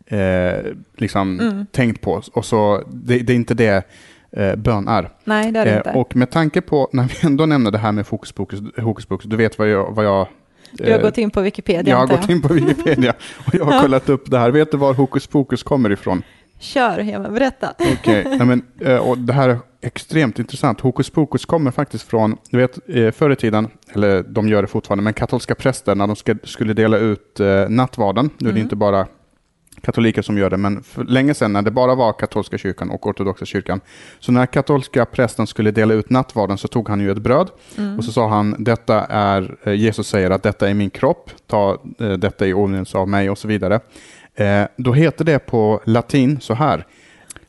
eh, 0.06 0.72
liksom 0.96 1.40
Mm. 1.40 1.66
tänkt 1.72 2.00
på. 2.00 2.22
Och 2.32 2.44
så, 2.44 2.82
det, 2.92 3.18
det 3.18 3.32
är 3.32 3.36
inte 3.36 3.54
det 3.54 3.82
eh, 4.36 4.56
bön 4.56 4.88
är. 4.88 5.10
Nej, 5.24 5.52
det 5.52 5.60
är 5.60 5.64
det 5.64 5.70
Eh, 5.70 5.76
inte. 5.76 5.90
och 5.90 6.16
med 6.16 6.30
tanke 6.30 6.60
på, 6.60 6.88
när 6.92 7.02
vi 7.04 7.26
ändå 7.26 7.46
nämner 7.46 7.70
det 7.70 7.78
här 7.78 7.92
med 7.92 8.06
hokus 8.06 8.32
pokus, 8.32 8.60
hokus 8.78 9.06
pokus 9.06 9.26
du 9.30 9.36
vet 9.36 9.58
vad 9.58 9.68
jag, 9.68 9.90
vad 9.94 10.04
jag 10.04 10.28
du 10.72 10.90
har 10.92 10.98
eh, 10.98 11.02
gått 11.02 11.18
in 11.18 11.30
på 11.30 11.40
Wikipedia, 11.40 11.90
jag 11.94 11.98
har 11.98 12.06
gått 12.06 12.28
in 12.28 12.42
på 12.42 12.52
Wikipedia 12.54 13.14
och 13.46 13.54
jag 13.54 13.64
har 13.64 13.80
kollat 13.82 14.08
upp 14.08 14.30
det 14.30 14.38
här. 14.38 14.50
Vet 14.50 14.70
du 14.70 14.76
var 14.76 14.94
hokus 14.94 15.26
pokus 15.26 15.62
kommer 15.62 15.92
ifrån? 15.92 16.22
Kör, 16.58 17.18
men 17.18 17.34
berätta. 17.34 17.74
Okej, 17.78 18.24
nej, 18.38 18.46
men, 18.46 18.62
eh, 18.80 18.96
och 18.96 19.18
det 19.18 19.32
här 19.32 19.48
är 19.48 19.58
extremt 19.82 20.38
intressant. 20.38 20.80
Hokus 20.80 21.10
pokus 21.10 21.44
kommer 21.44 21.70
faktiskt 21.70 22.08
från, 22.08 22.36
du 22.50 22.58
vet 22.58 22.78
förr 23.16 23.30
i 23.30 23.36
tiden, 23.36 23.68
eller 23.92 24.22
de 24.22 24.48
gör 24.48 24.62
det 24.62 24.68
fortfarande, 24.68 25.02
men 25.04 25.12
katolska 25.12 25.54
präster 25.54 25.94
när 25.94 26.06
de 26.06 26.36
skulle 26.46 26.72
dela 26.74 26.98
ut 26.98 27.40
nattvarden, 27.68 28.30
nu 28.38 28.48
är 28.48 28.52
det 28.52 28.58
Mm. 28.58 28.62
inte 28.62 28.76
bara 28.76 29.06
katoliker 29.80 30.22
som 30.22 30.38
gör 30.38 30.50
det, 30.50 30.56
men 30.56 30.82
för 30.82 31.04
länge 31.04 31.34
sedan 31.34 31.52
när 31.52 31.62
det 31.62 31.70
bara 31.70 31.94
var 31.94 32.12
katolska 32.12 32.58
kyrkan 32.58 32.90
och 32.90 33.06
ortodoxa 33.06 33.44
kyrkan, 33.44 33.80
så 34.20 34.32
när 34.32 34.46
katolska 34.46 35.04
prästen 35.04 35.46
skulle 35.46 35.70
dela 35.70 35.94
ut 35.94 36.10
nattvarden 36.10 36.58
så 36.58 36.68
tog 36.68 36.88
han 36.88 37.00
ju 37.00 37.10
ett 37.10 37.18
bröd 37.18 37.50
Mm. 37.78 37.98
och 37.98 38.04
så 38.04 38.12
sa 38.12 38.28
han, 38.28 38.56
detta 38.58 39.04
är, 39.04 39.56
eh, 39.62 39.72
Jesus 39.74 40.08
säger 40.08 40.30
att 40.30 40.42
detta 40.42 40.68
är 40.70 40.74
min 40.74 40.90
kropp, 40.90 41.30
ta 41.46 41.78
eh, 42.00 42.12
detta 42.12 42.46
i 42.46 42.54
åminnelse 42.54 42.98
av 42.98 43.08
mig 43.08 43.30
och 43.30 43.38
så 43.38 43.48
vidare. 43.48 43.80
Eh, 44.34 44.62
då 44.76 44.92
heter 44.92 45.24
det 45.24 45.38
på 45.38 45.80
latin 45.84 46.40
så 46.40 46.54
här, 46.54 46.86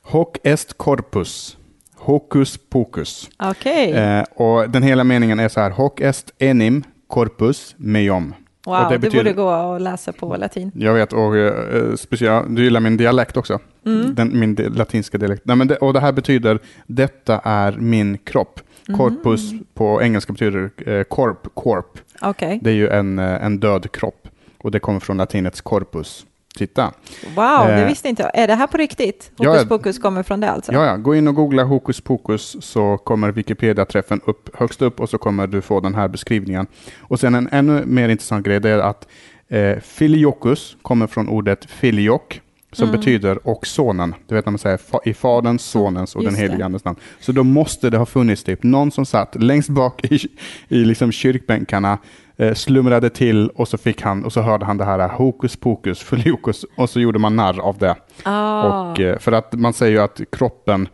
hoc 0.02 0.28
est 0.44 0.78
corpus, 0.78 1.58
hocus 1.96 2.58
pocus. 2.70 3.30
Okej, 3.40 3.92
Eh, 3.92 4.24
och 4.36 4.70
den 4.70 4.84
hela 4.84 5.04
meningen 5.04 5.40
är 5.40 5.50
så 5.50 5.60
här, 5.60 5.72
hoc 5.72 5.92
est 5.98 6.32
enim 6.40 6.84
corpus 7.08 7.76
meum. 7.78 8.34
Wow, 8.68 8.84
och 8.84 8.90
det 8.92 8.96
det, 8.96 9.00
betyder- 9.00 9.24
borde 9.24 9.34
gå 9.34 9.50
att 9.50 9.82
läsa 9.82 10.12
på 10.14 10.36
latin. 10.38 10.72
Jag 10.76 10.94
vet, 10.94 11.14
och 11.14 11.38
eh, 11.38 11.96
speciellt, 11.96 12.56
du 12.56 12.64
gillar 12.64 12.80
min 12.80 12.98
dialekt 12.98 13.38
också. 13.38 13.60
Mm. 13.86 14.16
Den, 14.16 14.40
min 14.40 14.56
di- 14.56 14.70
latinska 14.70 15.18
dialekt. 15.18 15.42
Nej, 15.46 15.56
men 15.56 15.68
det, 15.68 15.76
och 15.78 15.94
det 15.94 16.00
här 16.00 16.12
betyder, 16.12 16.60
detta 16.88 17.40
är 17.44 17.72
min 17.72 18.18
kropp. 18.18 18.60
Mm. 18.88 18.98
Corpus 19.00 19.42
på 19.74 20.02
engelska 20.02 20.34
betyder 20.34 20.70
eh, 20.86 21.04
corp, 21.04 21.48
corp. 21.54 21.98
Okej, 22.22 22.60
Det 22.62 22.70
är 22.70 22.74
ju 22.74 22.88
en, 22.90 23.20
eh, 23.20 23.44
en 23.46 23.60
död 23.60 23.92
kropp. 23.92 24.28
Och 24.58 24.72
det 24.72 24.80
kommer 24.80 25.00
från 25.00 25.18
latinets 25.18 25.62
corpus. 25.62 26.26
Titta. 26.58 26.92
wow, 27.36 27.68
det 27.68 27.74
Eh, 27.74 27.88
visste 27.88 28.10
inte 28.10 28.24
jag. 28.24 28.44
Är 28.44 28.48
det 28.48 28.56
här 28.56 28.68
på 28.68 28.78
riktigt? 28.78 29.32
Hokus 29.38 29.62
ja. 29.62 29.66
pokus 29.70 30.00
kommer 30.00 30.24
från 30.24 30.40
det 30.40 30.52
alltså? 30.52 30.72
Ja, 30.72 30.86
ja, 30.86 30.98
gå 30.98 31.16
in 31.16 31.28
och 31.28 31.36
googla 31.36 31.64
hokus 31.64 32.02
pokus 32.02 32.58
så 32.60 32.98
kommer 32.98 33.32
Wikipedia-träffen 33.32 34.22
upp 34.26 34.50
högst 34.58 34.82
upp 34.82 35.00
och 35.00 35.10
så 35.10 35.18
kommer 35.18 35.48
du 35.48 35.62
få 35.62 35.80
den 35.80 35.96
här 35.96 36.08
beskrivningen. 36.08 36.68
Och 37.00 37.20
sen 37.20 37.36
en 37.36 37.50
ännu 37.52 37.86
mer 37.86 38.10
intressant 38.10 38.46
grej 38.46 38.60
det 38.60 38.70
är 38.70 38.80
att 38.80 39.08
eh, 39.48 39.80
filiokus 39.80 40.78
kommer 40.82 41.08
från 41.08 41.30
ordet 41.30 41.66
filiok 41.66 42.42
som 42.72 42.88
Mm. 42.90 43.00
betyder 43.00 43.48
och 43.48 43.68
sonen. 43.68 44.16
Du 44.28 44.36
vet 44.36 44.46
när 44.46 44.52
man 44.52 44.60
säger 44.60 44.78
fa- 44.78 45.00
i 45.06 45.14
faderns, 45.14 45.62
sonens 45.64 46.16
och 46.16 46.24
Just 46.24 46.36
den 46.38 46.42
helige 46.44 46.66
andes 46.66 46.86
namn. 46.86 47.00
Så 47.20 47.32
då 47.32 47.44
måste 47.44 47.90
det 47.90 47.98
ha 47.98 48.06
funnits 48.06 48.44
typ 48.44 48.64
någon 48.64 48.92
som 48.92 49.06
satt 49.06 49.44
längst 49.44 49.70
bak 49.70 50.06
i, 50.06 50.20
i 50.68 50.78
liksom 50.86 51.12
kyrkbänkarna 51.12 51.98
eh, 52.38 52.54
slumrade 52.54 53.10
till 53.10 53.50
och 53.50 53.68
så 53.68 53.78
fick 53.78 54.02
han 54.02 54.26
och 54.26 54.34
så 54.34 54.42
hörde 54.42 54.66
han 54.66 54.78
det 54.78 54.86
här 54.86 55.10
hokus 55.10 55.56
pokus 55.56 56.00
filiokus 56.00 56.66
och 56.78 56.90
så 56.90 57.00
gjorde 57.00 57.20
man 57.20 57.36
narr 57.36 57.60
av 57.60 57.78
det. 57.78 57.96
Ah, 58.24 58.64
Och, 58.92 59.00
eh, 59.00 59.20
för 59.20 59.32
att 59.32 59.54
man 59.54 59.74
säger 59.74 59.92
ju 59.92 60.00
att 60.00 60.22
kroppen, 60.32 60.82
eh, 60.82 60.88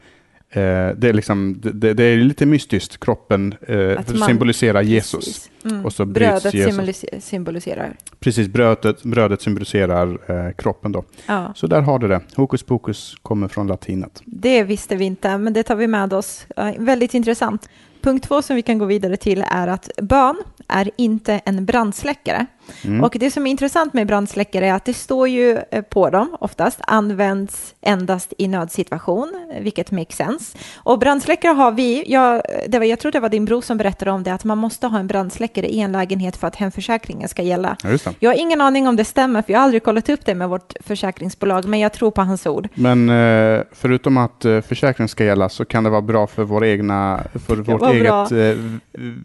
det, 0.53 1.03
är 1.09 1.13
liksom, 1.13 1.61
det, 1.63 1.93
det 1.93 2.03
är 2.03 2.17
lite 2.17 2.45
mystiskt. 2.45 2.99
Kroppen 2.99 3.55
eh, 3.67 3.77
man- 3.77 4.27
symboliserar 4.27 4.81
Jesus. 4.81 5.49
Mm. 5.65 5.85
Och 5.85 5.93
så 5.93 6.05
Brödet 6.05 6.53
Jesus. 6.53 6.75
symboliser- 6.75 7.19
symboliserar. 7.19 7.95
Precis, 8.19 8.47
brödet, 8.47 9.03
brödet 9.03 9.41
symboliserar 9.41 10.17
eh, 10.47 10.53
kroppen 10.53 10.91
då. 10.91 11.03
Ja, 11.27 11.53
Så 11.55 11.67
där 11.67 11.81
har 11.81 11.99
du 11.99 12.07
det. 12.07 12.21
Hokus 12.35 12.63
pokus 12.63 13.15
kommer 13.21 13.47
från 13.47 13.67
latinet. 13.67 14.21
det 14.25 14.63
visste 14.63 14.95
vi 14.95 15.05
inte, 15.05 15.37
men 15.37 15.53
det 15.53 15.63
tar 15.63 15.75
vi 15.75 15.87
med 15.87 16.13
oss. 16.13 16.45
Väldigt 16.77 17.13
intressant. 17.13 17.69
Punkt 18.01 18.27
två 18.27 18.41
som 18.41 18.55
vi 18.55 18.61
kan 18.61 18.77
gå 18.77 18.85
vidare 18.85 19.17
till 19.17 19.45
är 19.51 19.67
att 19.67 19.89
bön 20.01 20.35
är 20.73 20.89
inte 20.97 21.33
en 21.45 21.65
brandsläckare. 21.65 22.45
Mm. 22.83 23.03
Och 23.03 23.15
det 23.19 23.31
som 23.31 23.47
är 23.47 23.51
intressant 23.51 23.93
med 23.93 24.07
brandsläckare 24.07 24.67
är 24.67 24.73
att 24.73 24.85
det 24.85 24.93
står 24.93 25.27
ju 25.27 25.59
eh, 25.71 25.81
på 25.81 26.09
dem 26.09 26.37
oftast 26.39 26.79
används 26.87 27.75
endast 27.81 28.33
i 28.37 28.47
nödsituation, 28.47 29.53
vilket 29.61 29.91
makes 29.91 30.15
sense. 30.15 30.57
Och 30.75 30.99
brandsläckare 30.99 31.51
har 31.51 31.71
vi, 31.71 32.03
jag, 32.07 32.41
det 32.67 32.79
var, 32.79 32.85
jag 32.85 32.99
tror 32.99 33.11
det 33.11 33.19
var 33.19 33.29
din 33.29 33.45
bror 33.45 33.61
som 33.61 33.77
berättade 33.77 34.11
om 34.11 34.23
det, 34.23 34.33
att 34.33 34.43
man 34.43 34.57
måste 34.57 34.87
ha 34.87 34.99
en 34.99 35.07
brandsläckare 35.07 35.67
i 35.67 35.79
en 35.79 35.91
lägenhet 35.91 36.37
för 36.37 36.47
att 36.47 36.55
hemförsäkringen 36.55 37.29
ska 37.29 37.41
gälla. 37.41 37.77
Ja. 37.83 38.11
Jag 38.19 38.29
har 38.29 38.37
ingen 38.37 38.61
aning 38.61 38.87
om 38.87 38.95
det 38.95 39.05
stämmer, 39.05 39.41
för 39.41 39.53
jag 39.53 39.59
har 39.59 39.63
aldrig 39.63 39.83
kollat 39.83 40.09
upp 40.09 40.25
det 40.25 40.35
med 40.35 40.49
vårt 40.49 40.73
försäkringsbolag, 40.79 41.65
men 41.65 41.79
jag 41.79 41.93
tror 41.93 42.11
på 42.11 42.21
hans 42.21 42.45
ord. 42.47 42.67
Men 42.73 43.09
eh, 43.09 43.61
förutom 43.71 44.17
att 44.17 44.45
eh, 44.45 44.61
försäkring 44.61 45.07
ska 45.07 45.23
gälla 45.23 45.49
så 45.49 45.65
kan 45.65 45.83
det 45.83 45.89
vara 45.89 46.01
bra 46.01 46.27
för 46.27 46.43
vår 46.43 46.65
egna, 46.65 47.23
för 47.47 47.55
vårt 47.55 47.93
eget 47.93 48.31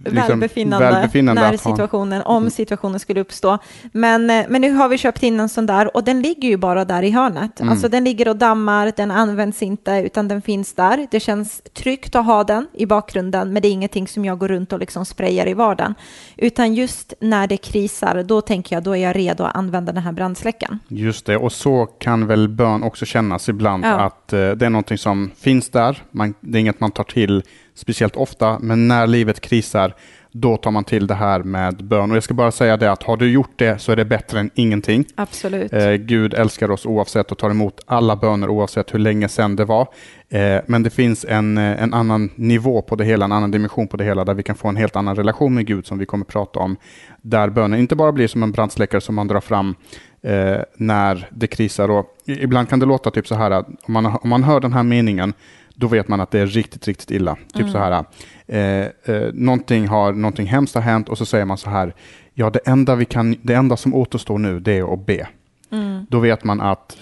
liksom, 0.05 0.40
Välbefinnande. 0.40 0.90
välbefinnande 0.90 1.38
när 1.40 1.57
situationen, 1.57 2.23
om 2.23 2.37
mm. 2.37 2.50
situationen 2.50 3.00
skulle 3.00 3.21
uppstå. 3.21 3.59
Men, 3.92 4.30
eh, 4.30 4.47
men 4.49 4.61
nu 4.61 4.73
har 4.73 4.88
vi 4.88 4.99
köpt 4.99 5.23
in 5.23 5.40
en 5.40 5.49
sån 5.49 5.66
där 5.66 5.97
och 5.97 6.04
den 6.04 6.23
ligger 6.23 6.49
ju 6.49 6.57
bara 6.57 6.85
där 6.85 7.02
i 7.02 7.11
hörnet. 7.11 7.61
Mm. 7.61 7.73
Alltså 7.73 7.88
den 7.88 8.04
ligger 8.04 8.28
och 8.28 8.37
dammar, 8.37 8.92
den 8.97 9.11
används 9.11 9.62
inte 9.62 9.92
utan 9.92 10.28
den 10.28 10.42
finns 10.42 10.73
där. 10.73 11.07
Det 11.11 11.21
känns 11.21 11.62
tryggt 11.75 12.14
att 12.14 12.26
ha 12.26 12.45
den 12.45 12.66
i 12.73 12.87
bakgrunden 12.87 13.52
men 13.52 13.62
det 13.62 13.68
är 13.68 13.73
ingenting 13.73 14.09
som 14.09 14.25
jag 14.25 14.38
går 14.38 14.49
runt 14.49 14.73
och 14.73 14.78
liksom 14.78 15.04
sprayar 15.04 15.49
i 15.49 15.54
vardagen. 15.54 15.95
Utan 16.37 16.75
just 16.75 17.12
när 17.21 17.47
det 17.47 17.57
krisar, 17.57 18.23
då 18.23 18.40
tänker 18.40 18.76
jag 18.76 18.83
då 18.83 18.97
är 18.97 19.02
jag 19.02 19.16
redo 19.16 19.45
att 19.45 19.57
använda 19.57 19.92
den 19.92 20.02
här 20.02 20.12
brandsläckaren. 20.12 20.78
Just 20.88 21.26
det, 21.26 21.37
och 21.37 21.52
så 21.52 21.87
kan 21.87 22.26
väl 22.26 22.49
bön 22.49 22.83
också 22.83 23.04
kännas 23.04 23.49
ibland 23.49 23.85
ja. 23.85 24.00
att 24.00 24.33
eh, 24.33 24.50
det 24.50 24.66
är 24.66 24.71
någonting 24.71 24.99
som 24.99 25.30
finns 25.37 25.71
där. 25.71 26.02
Man, 26.11 26.35
det 26.40 26.59
är 26.59 26.61
inget 26.61 26.80
man 26.80 26.90
tar 26.90 27.04
till 27.04 27.42
speciellt 27.75 28.16
ofta, 28.16 28.59
men 28.59 28.88
när 28.88 29.07
livet 29.07 29.40
krisar, 29.40 29.95
då 30.32 30.56
tar 30.56 30.70
man 30.70 30.85
till 30.85 31.06
det 31.06 31.14
här 31.14 31.42
med 31.42 31.85
bön. 31.85 32.11
Och 32.11 32.16
jag 32.16 32.23
ska 32.23 32.35
bara 32.35 32.50
säga 32.50 32.76
det 32.76 32.92
att 32.92 33.02
har 33.02 33.16
du 33.16 33.30
gjort 33.30 33.52
det 33.56 33.78
så 33.78 33.92
är 33.92 33.97
det 33.97 34.04
bättre 34.04 34.40
än 34.40 34.50
ingenting. 34.54 35.04
Absolut. 35.14 35.73
Eh, 35.73 35.92
Gud 35.92 36.35
älskar 36.35 36.70
oss 36.70 36.87
oavsett 36.87 37.32
och 37.32 37.38
tar 37.38 37.50
emot 37.50 37.80
alla 37.87 38.16
böner 38.16 38.49
oavsett 38.49 38.94
hur 38.94 38.99
länge 38.99 39.28
sedan 39.28 39.56
det 39.56 39.64
var. 39.64 39.88
Eh, 40.28 40.61
men 40.66 40.82
det 40.82 40.90
finns 40.90 41.25
en, 41.28 41.58
eh, 41.58 41.82
en 41.82 41.94
annan 41.94 42.30
nivå 42.35 42.82
på 42.82 42.97
det 42.97 43.04
hela, 43.04 43.25
en 43.25 43.32
annan 43.32 43.50
dimension 43.50 43.88
på 43.88 43.97
det 43.97 44.04
hela, 44.04 44.25
där 44.25 44.35
vi 44.35 44.42
kan 44.42 44.56
få 44.56 44.68
en 44.68 44.76
helt 44.76 44.97
annan 44.97 45.16
relation 45.16 45.54
med 45.54 45.66
Gud 45.66 45.87
som 45.87 45.99
vi 45.99 46.06
kommer 46.06 46.25
prata 46.25 46.58
om. 46.58 46.76
Där 47.23 47.50
bönen 47.50 47.80
inte 47.80 47.97
bara 47.97 48.12
blir 48.12 48.28
som 48.28 48.42
en 48.42 48.52
brandsläckare 48.52 49.00
som 49.00 49.14
man 49.14 49.28
drar 49.28 49.40
fram 49.40 49.75
eh, 50.23 50.58
när 50.76 51.28
det 51.30 51.47
krisar. 51.47 51.90
Och 51.90 52.06
ibland 52.26 52.68
kan 52.68 52.78
det 52.78 52.87
låta 52.87 53.11
typ 53.11 53.26
så 53.26 53.35
här, 53.35 53.50
att 53.50 53.66
om 53.82 53.92
man, 53.92 54.06
om 54.06 54.28
man 54.28 54.42
hör 54.42 54.61
den 54.61 54.73
här 54.73 54.82
meningen, 54.82 55.32
då 55.78 55.87
vet 55.87 56.08
man 56.08 56.20
att 56.20 56.30
det 56.30 56.38
är 56.40 56.47
riktigt, 56.47 56.88
riktigt 56.88 57.11
illa. 57.11 57.35
Typ 57.35 57.61
mm. 57.61 57.73
så 57.73 57.78
här, 57.78 58.04
eh, 58.47 59.14
eh, 59.14 59.32
någonting, 59.32 59.88
har, 59.88 60.12
någonting 60.12 60.47
hemskt 60.47 60.75
har 60.75 60.82
hänt 60.82 61.08
och 61.08 61.18
så 61.18 61.26
säger 61.26 61.44
man 61.44 61.58
så 61.58 61.70
här, 61.70 61.94
ja 62.35 62.50
det 62.50 62.58
enda, 62.66 62.94
vi 62.94 63.04
kan, 63.04 63.37
det 63.42 63.54
enda 63.54 63.76
som 63.76 63.94
återstår 63.94 64.38
nu 64.38 64.61
det 64.61 64.78
är 64.78 64.94
att 64.94 65.06
be. 65.06 65.28
Mm. 65.70 66.06
Då 66.11 66.18
vet 66.18 66.44
man 66.44 66.61
att 66.61 66.97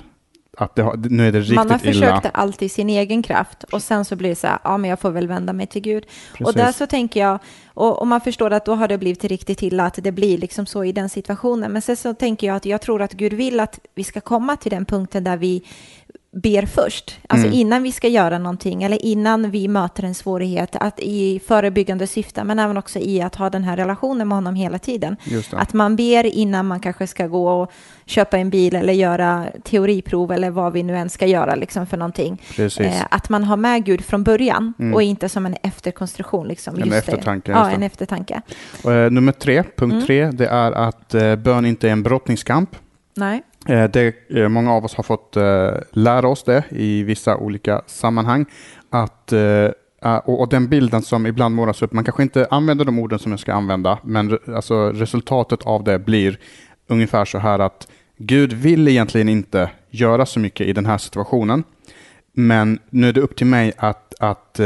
att 0.59 0.77
det, 0.77 0.97
nu 1.11 1.29
är 1.29 1.33
det 1.33 1.41
riktigt 1.41 1.53
illa. 1.53 1.65
Man 1.65 1.71
har 1.71 1.79
försökt 1.79 2.25
illa. 2.25 2.31
allt 2.35 2.63
i 2.63 2.69
sin 2.69 2.91
egen 2.91 3.23
kraft 3.23 3.65
och 3.65 3.83
sen 3.83 4.05
så 4.05 4.17
blir 4.17 4.29
det 4.29 4.35
så 4.35 4.47
här, 4.47 4.59
ja 4.65 4.77
men 4.79 4.91
jag 4.91 5.01
får 5.01 5.11
väl 5.11 5.29
vända 5.29 5.53
mig 5.53 5.67
till 5.67 5.83
Gud. 5.83 6.07
Precis. 6.33 6.47
Och 6.47 6.55
där 6.55 6.73
så 6.73 6.87
tänker 6.87 7.21
jag, 7.21 7.39
och, 7.67 7.99
och, 7.99 8.07
man 8.07 8.21
förstår 8.21 8.53
att 8.53 8.65
då 8.65 8.75
har 8.75 8.89
det 8.89 8.99
blivit 8.99 9.25
riktigt 9.25 9.63
illa, 9.63 9.87
att 9.87 9.99
det 10.03 10.13
blir 10.13 10.39
liksom 10.39 10.67
så 10.67 10.85
i 10.85 10.93
den 10.93 11.09
situationen. 11.09 11.73
Men 11.73 11.83
sen 11.83 11.97
så 11.97 12.15
tänker 12.15 12.47
jag 12.47 12.57
att 12.57 12.67
jag 12.67 12.81
tror 12.81 13.03
att 13.03 13.13
Gud 13.13 13.33
vill 13.33 13.61
att 13.61 13.81
vi 13.95 14.05
ska 14.05 14.21
komma 14.21 14.57
till 14.57 14.71
den 14.71 14.85
punkten 14.85 15.25
där 15.25 15.37
vi 15.37 15.63
ber 16.43 16.67
först, 16.67 17.21
alltså 17.29 17.47
mm. 17.47 17.59
innan 17.59 17.83
vi 17.83 17.93
ska 17.93 18.09
göra 18.09 18.39
någonting 18.39 18.83
eller 18.83 19.05
innan 19.05 19.51
vi 19.51 19.69
möter 19.69 20.03
en 20.03 20.15
svårighet, 20.15 20.77
att 20.81 21.01
i 21.01 21.41
förebyggande 21.47 22.07
syfte, 22.07 22.45
men 22.45 22.59
även 22.59 22.77
också 22.77 22.99
i 22.99 23.23
att 23.23 23.35
ha 23.35 23.51
den 23.51 23.65
här 23.65 23.77
relationen 23.77 24.29
med 24.29 24.37
honom 24.37 24.55
hela 24.55 24.79
tiden. 24.79 25.17
Att 25.53 25.73
man 25.73 25.97
ber 25.97 26.27
innan 26.27 26.67
man 26.67 26.81
kanske 26.81 27.07
ska 27.07 27.27
gå 27.27 27.51
och 27.51 27.73
köpa 28.07 28.39
en 28.39 28.51
bil 28.51 28.77
eller 28.77 28.93
göra 28.93 29.47
teoriprov 29.63 30.33
eller 30.33 30.51
vad 30.51 30.73
vi 30.73 30.83
nu 30.83 30.97
än 30.97 31.11
ska 31.11 31.27
göra 31.27 31.55
liksom 31.55 31.87
för 31.87 31.97
någonting. 31.97 32.43
Eh, 32.81 33.05
att 33.11 33.29
man 33.29 33.45
har 33.45 33.57
med 33.57 33.85
Gud 33.85 34.05
från 34.05 34.25
början 34.25 34.75
mm. 34.79 34.95
och 34.95 35.03
inte 35.03 35.29
som 35.29 35.47
en 35.47 35.57
efterkonstruktion. 35.63 36.49
Liksom. 36.49 36.83
En 36.83 36.93
eftertanke. 36.93 37.53
Ja, 37.53 37.71
en 37.71 37.83
eftertanke. 37.83 38.41
Och, 38.85 38.93
eh, 38.93 39.11
nummer 39.11 39.33
tre, 39.33 39.63
punkt 39.77 39.93
mm. 39.93 40.07
tre, 40.07 40.31
det 40.31 40.47
är 40.47 40.73
att 40.73 41.15
eh, 41.15 41.37
bön 41.37 41.67
inte 41.67 41.89
är 41.89 41.93
en 41.93 42.03
brottningskamp. 42.03 42.71
Nej. 43.17 43.43
Eh, 43.69 43.85
det, 43.91 44.15
eh, 44.31 44.49
många 44.49 44.73
av 44.73 44.85
oss 44.85 44.95
har 44.95 45.05
fått 45.05 45.37
eh, 45.37 45.71
lära 45.91 46.29
oss 46.29 46.43
det 46.43 46.65
i 46.71 47.03
vissa 47.03 47.37
olika 47.37 47.83
sammanhang. 47.87 48.47
Att, 48.91 49.33
och 50.25 50.49
den 50.49 50.69
bilden 50.69 51.03
som 51.03 51.27
ibland 51.27 51.55
målas 51.55 51.83
upp, 51.83 51.93
man 51.93 52.05
kanske 52.05 52.23
inte 52.23 52.47
använder 52.51 52.85
de 52.85 52.99
orden 52.99 53.19
som 53.19 53.33
jag 53.33 53.41
ska 53.41 53.55
använda, 53.55 53.99
men 54.03 54.39
alltså 54.55 54.93
resultatet 54.93 55.63
av 55.63 55.85
det 55.85 55.99
blir 55.99 56.39
ungefär 56.87 57.25
så 57.25 57.39
här 57.39 57.59
att 57.59 57.89
Gud 58.17 58.53
vill 58.53 58.89
egentligen 58.89 59.29
inte 59.29 59.71
göra 59.91 60.27
så 60.27 60.41
mycket 60.41 60.67
i 60.67 60.73
den 60.73 60.87
här 60.87 60.99
situationen, 60.99 61.65
men 62.33 62.79
nu 62.91 63.09
är 63.09 63.13
det 63.13 63.21
upp 63.21 63.37
till 63.37 63.47
mig 63.47 63.73
att, 63.77 64.15
att 64.21 64.61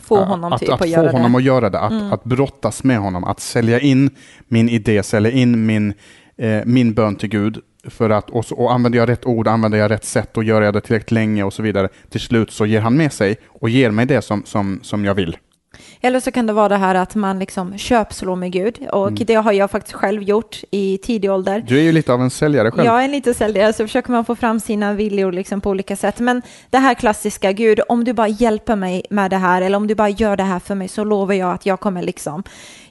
få 0.00 0.24
honom, 0.24 0.52
att, 0.52 0.60
typ 0.60 0.70
att, 0.70 0.82
att 0.82 0.94
få 0.94 1.08
honom 1.08 1.34
att 1.34 1.42
göra 1.42 1.70
det, 1.70 1.78
att, 1.78 1.92
mm. 1.92 2.12
att 2.12 2.24
brottas 2.24 2.84
med 2.84 2.98
honom, 2.98 3.24
att 3.24 3.40
sälja 3.40 3.80
in 3.80 4.10
min 4.48 4.68
idé, 4.68 5.02
sälja 5.02 5.30
in 5.30 5.66
min, 5.66 5.94
eh, 6.36 6.62
min 6.64 6.94
bön 6.94 7.16
till 7.16 7.28
Gud 7.28 7.60
för 7.88 8.10
att, 8.10 8.30
och, 8.30 8.44
så, 8.44 8.54
och 8.56 8.72
använder 8.72 8.98
jag 8.98 9.08
rätt 9.08 9.26
ord, 9.26 9.48
använder 9.48 9.78
jag 9.78 9.90
rätt 9.90 10.04
sätt 10.04 10.36
och 10.36 10.44
gör 10.44 10.62
jag 10.62 10.74
det 10.74 10.80
tillräckligt 10.80 11.10
länge 11.10 11.44
och 11.44 11.52
så 11.52 11.62
vidare, 11.62 11.88
till 12.10 12.20
slut 12.20 12.50
så 12.50 12.66
ger 12.66 12.80
han 12.80 12.96
med 12.96 13.12
sig 13.12 13.36
och 13.48 13.70
ger 13.70 13.90
mig 13.90 14.06
det 14.06 14.22
som, 14.22 14.42
som, 14.44 14.80
som 14.82 15.04
jag 15.04 15.14
vill. 15.14 15.36
Eller 16.00 16.20
så 16.20 16.30
kan 16.30 16.46
det 16.46 16.52
vara 16.52 16.68
det 16.68 16.76
här 16.76 16.94
att 16.94 17.14
man 17.14 17.38
liksom 17.38 17.78
köpslår 17.78 18.36
med 18.36 18.52
Gud. 18.52 18.88
Och 18.92 19.08
mm. 19.08 19.24
det 19.26 19.34
har 19.34 19.52
jag 19.52 19.70
faktiskt 19.70 19.94
själv 19.94 20.22
gjort 20.22 20.60
i 20.70 20.98
tidig 20.98 21.30
ålder. 21.30 21.64
Du 21.68 21.78
är 21.78 21.82
ju 21.82 21.92
lite 21.92 22.12
av 22.12 22.22
en 22.22 22.30
säljare 22.30 22.70
själv. 22.70 22.86
Jag 22.86 23.00
är 23.00 23.04
en 23.04 23.12
liten 23.12 23.34
säljare, 23.34 23.72
så 23.72 23.84
försöker 23.86 24.12
man 24.12 24.24
få 24.24 24.36
fram 24.36 24.60
sina 24.60 24.92
viljor 24.92 25.32
liksom 25.32 25.60
på 25.60 25.70
olika 25.70 25.96
sätt. 25.96 26.20
Men 26.20 26.42
det 26.70 26.78
här 26.78 26.94
klassiska, 26.94 27.52
Gud, 27.52 27.80
om 27.88 28.04
du 28.04 28.12
bara 28.12 28.28
hjälper 28.28 28.76
mig 28.76 29.04
med 29.10 29.30
det 29.30 29.36
här, 29.36 29.62
eller 29.62 29.76
om 29.76 29.86
du 29.86 29.94
bara 29.94 30.08
gör 30.08 30.36
det 30.36 30.42
här 30.42 30.58
för 30.58 30.74
mig, 30.74 30.88
så 30.88 31.04
lovar 31.04 31.34
jag 31.34 31.52
att 31.52 31.66
jag 31.66 31.80
kommer 31.80 32.02
liksom 32.02 32.42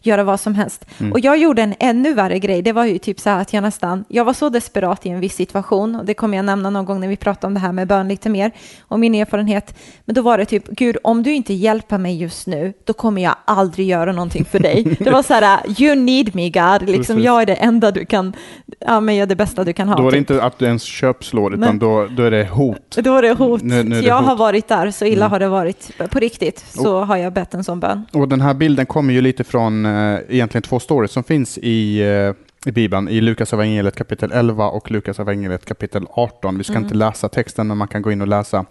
göra 0.02 0.24
vad 0.24 0.40
som 0.40 0.56
helst. 0.56 0.86
Mm. 0.98 1.12
Och 1.12 1.20
jag 1.20 1.38
gjorde 1.38 1.62
en 1.62 1.76
ännu 1.80 2.14
värre 2.14 2.40
grej. 2.40 2.62
Det 2.62 2.74
var 2.74 2.86
ju 2.86 2.98
typ 2.98 3.20
så 3.20 3.30
här 3.30 3.42
att 3.42 3.54
jag 3.54 3.62
nästan, 3.62 4.06
jag 4.08 4.26
var 4.26 4.34
så 4.34 4.50
desperat 4.50 5.06
i 5.06 5.10
en 5.10 5.20
viss 5.20 5.36
situation, 5.36 5.96
och 5.96 6.06
det 6.06 6.14
kommer 6.14 6.38
jag 6.38 6.46
nämna 6.46 6.70
någon 6.70 6.86
gång 6.86 7.00
när 7.00 7.08
vi 7.08 7.18
pratar 7.18 7.48
om 7.48 7.54
det 7.54 7.60
här 7.60 7.72
med 7.72 7.88
bön 7.88 8.08
lite 8.08 8.30
mer, 8.30 8.52
och 8.82 9.00
min 9.00 9.16
erfarenhet. 9.16 9.78
Men 10.06 10.16
då 10.16 10.22
var 10.22 10.38
det 10.38 10.46
typ, 10.46 10.68
Gud, 10.68 10.98
om 11.04 11.24
du 11.24 11.34
inte 11.34 11.54
hjälper 11.54 11.98
mig 11.98 12.18
just 12.22 12.48
nu, 12.48 12.74
då 12.84 12.94
kommer 12.94 13.22
jag 13.22 13.36
aldrig 13.46 13.88
göra 13.88 14.12
någonting 14.12 14.46
för 14.46 14.60
dig. 14.60 14.98
Det 15.00 15.12
var 15.12 15.24
så 15.24 15.34
här, 15.34 15.82
you 15.82 15.96
need 15.96 16.36
me 16.36 16.50
God, 16.50 16.90
liksom 16.90 17.20
jag 17.20 17.42
är 17.42 17.46
det 17.46 17.56
enda 17.56 17.92
du 17.92 18.06
kan, 18.06 18.34
ja 18.80 19.00
men 19.00 19.16
jag 19.16 19.24
är 19.24 19.28
det 19.28 19.36
bästa 19.36 19.64
du 19.64 19.74
kan 19.74 19.90
ha. 19.90 19.96
Då 19.96 20.02
är 20.02 20.06
det 20.06 20.12
typ. 20.12 20.32
inte 20.32 20.44
att 20.44 20.60
du 20.60 20.66
ens 20.66 20.84
köpslår, 20.84 21.54
utan 21.54 21.80
då, 21.80 22.08
då 22.18 22.24
är 22.24 22.32
det 22.32 22.46
hot. 22.50 22.98
Då 22.98 23.18
är 23.18 23.22
det 23.22 23.34
hot. 23.34 23.62
Nu, 23.62 23.84
nu 23.84 23.98
är 23.98 24.02
det 24.02 24.08
jag 24.08 24.18
hot. 24.18 24.26
har 24.26 24.36
varit 24.36 24.68
där, 24.68 24.92
så 24.92 25.06
illa 25.06 25.26
mm. 25.26 25.32
har 25.32 25.40
det 25.40 25.48
varit 25.48 25.92
på 26.10 26.20
riktigt, 26.20 26.66
så 26.70 26.98
och, 26.98 27.08
har 27.08 27.18
jag 27.18 27.34
bett 27.34 27.54
en 27.54 27.64
sån 27.64 27.80
bön. 27.80 28.06
Och 28.14 28.28
den 28.28 28.42
här 28.42 28.54
bilden 28.54 28.86
kommer 28.86 29.14
ju 29.14 29.22
lite 29.22 29.44
från 29.44 29.86
egentligen 30.30 30.62
två 30.62 30.80
stories 30.80 31.12
som 31.12 31.24
finns 31.24 31.58
i, 31.58 32.02
eh, 32.02 32.70
i 32.70 32.72
Bibeln, 32.72 33.10
i 33.10 33.22
Lukas 33.22 33.54
evangeliet 33.54 33.96
kapitel 33.96 34.32
11 34.32 34.70
och 34.70 34.92
Lukas 34.92 35.20
evangeliet 35.20 35.66
kapitel 35.66 36.08
18. 36.10 36.58
Vi 36.58 36.64
ska 36.64 36.74
mm. 36.74 36.84
inte 36.84 36.96
läsa 36.96 37.30
texten, 37.30 37.68
men 37.68 37.78
man 37.78 37.88
kan 37.88 38.02
gå 38.02 38.12
in 38.12 38.22
och 38.22 38.28
läsa 38.28 38.66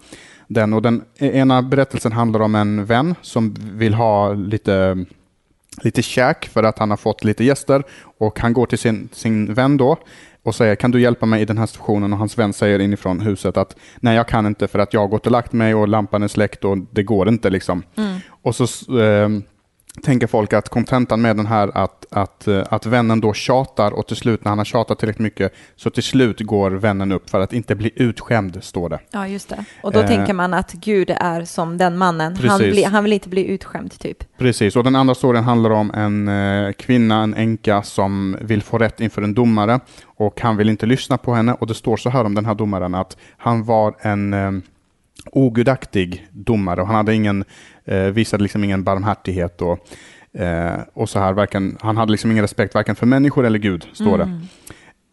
den. 0.47 0.73
Och 0.73 0.81
den 0.81 1.03
ena 1.19 1.61
berättelsen 1.61 2.11
handlar 2.11 2.39
om 2.39 2.55
en 2.55 2.85
vän 2.85 3.15
som 3.21 3.55
vill 3.73 3.93
ha 3.93 4.33
lite 4.33 5.05
lite 5.83 6.01
käk 6.01 6.45
för 6.45 6.63
att 6.63 6.79
han 6.79 6.89
har 6.89 6.97
fått 6.97 7.23
lite 7.23 7.43
gäster 7.43 7.83
och 8.17 8.39
han 8.39 8.53
går 8.53 8.65
till 8.65 8.77
sin, 8.77 9.09
sin 9.11 9.53
vän 9.53 9.77
då 9.77 9.97
och 10.43 10.55
säger 10.55 10.75
kan 10.75 10.91
du 10.91 11.01
hjälpa 11.01 11.25
mig 11.25 11.41
i 11.41 11.45
den 11.45 11.57
här 11.57 11.65
situationen 11.65 12.13
och 12.13 12.19
hans 12.19 12.37
vän 12.37 12.53
säger 12.53 12.79
inifrån 12.79 13.19
huset 13.19 13.57
att 13.57 13.75
nej 13.99 14.15
jag 14.15 14.27
kan 14.27 14.45
inte 14.45 14.67
för 14.67 14.79
att 14.79 14.93
jag 14.93 15.01
har 15.01 15.07
gått 15.07 15.25
och 15.25 15.31
lagt 15.31 15.53
mig 15.53 15.75
och 15.75 15.87
lampan 15.87 16.23
är 16.23 16.27
släckt 16.27 16.65
och 16.65 16.77
det 16.91 17.03
går 17.03 17.29
inte 17.29 17.49
liksom. 17.49 17.83
Mm. 17.95 18.19
Och 18.41 18.55
så 18.55 18.63
eh, 18.99 19.29
tänker 20.03 20.27
folk 20.27 20.53
att 20.53 20.69
kontentan 20.69 21.21
med 21.21 21.37
den 21.37 21.45
här 21.45 21.77
att, 21.77 22.05
att, 22.11 22.47
eh, 22.47 22.63
att 22.69 22.85
vännen 22.85 23.21
då 23.21 23.33
tjatar 23.33 23.91
och 23.91 24.07
till 24.07 24.15
slut 24.15 24.43
när 24.43 24.49
han 24.49 24.57
har 24.57 24.65
tjatat 24.65 24.99
tillräckligt 24.99 25.23
mycket 25.23 25.53
så 25.75 25.89
till 25.89 26.03
slut 26.03 26.39
går 26.39 26.71
vännen 26.71 27.11
upp 27.11 27.29
för 27.29 27.39
att 27.39 27.53
inte 27.53 27.75
bli 27.75 27.91
utskämd, 27.95 28.63
står 28.63 28.89
det. 28.89 28.99
Ja, 29.11 29.27
just 29.27 29.49
det. 29.49 29.65
Och 29.83 29.91
då 29.91 29.99
eh, 29.99 30.07
tänker 30.07 30.33
man 30.33 30.53
att 30.53 30.73
Gud 30.73 31.09
är 31.09 31.45
som 31.45 31.77
den 31.77 31.97
mannen. 31.97 32.35
Han, 32.35 32.59
bli, 32.59 32.83
han, 32.83 33.03
vill 33.03 33.13
inte 33.13 33.29
bli 33.29 33.45
utskämd, 33.45 33.99
typ. 33.99 34.37
Precis, 34.37 34.75
och 34.75 34.83
den 34.83 34.95
andra 34.95 35.15
storyn 35.15 35.43
handlar 35.43 35.69
om 35.69 35.91
en 35.91 36.27
eh, 36.27 36.71
kvinna, 36.71 37.23
en 37.23 37.33
änka 37.33 37.83
som 37.83 38.37
vill 38.41 38.61
få 38.61 38.77
rätt 38.77 39.01
inför 39.01 39.21
en 39.21 39.33
domare 39.33 39.79
och 40.03 40.41
han 40.41 40.57
vill 40.57 40.69
inte 40.69 40.85
lyssna 40.85 41.17
på 41.17 41.33
henne 41.33 41.53
och 41.53 41.67
det 41.67 41.73
står 41.73 41.97
så 41.97 42.09
här 42.09 42.25
om 42.25 42.35
den 42.35 42.45
här 42.45 42.55
domaren 42.55 42.95
att 42.95 43.17
han 43.37 43.63
var 43.63 43.95
en 44.01 44.33
eh, 44.33 44.51
ogudaktig 45.31 46.27
domare 46.31 46.81
och 46.81 46.87
han 46.87 46.95
hade 46.95 47.15
ingen, 47.15 47.43
eh, 47.85 47.97
visade 47.97 48.43
liksom 48.43 48.63
ingen 48.63 48.83
barmhärtighet 48.83 49.61
och, 49.61 49.79
eh, 50.41 50.79
och 50.93 51.09
så 51.09 51.19
här. 51.19 51.33
Varken, 51.33 51.77
han 51.81 51.97
hade 51.97 52.11
liksom 52.11 52.31
ingen 52.31 52.43
respekt 52.43 52.73
varken 52.73 52.95
för 52.95 53.05
människor 53.05 53.45
eller 53.45 53.59
Gud, 53.59 53.87
står 53.93 54.17
det. 54.17 54.23
Mm. 54.23 54.41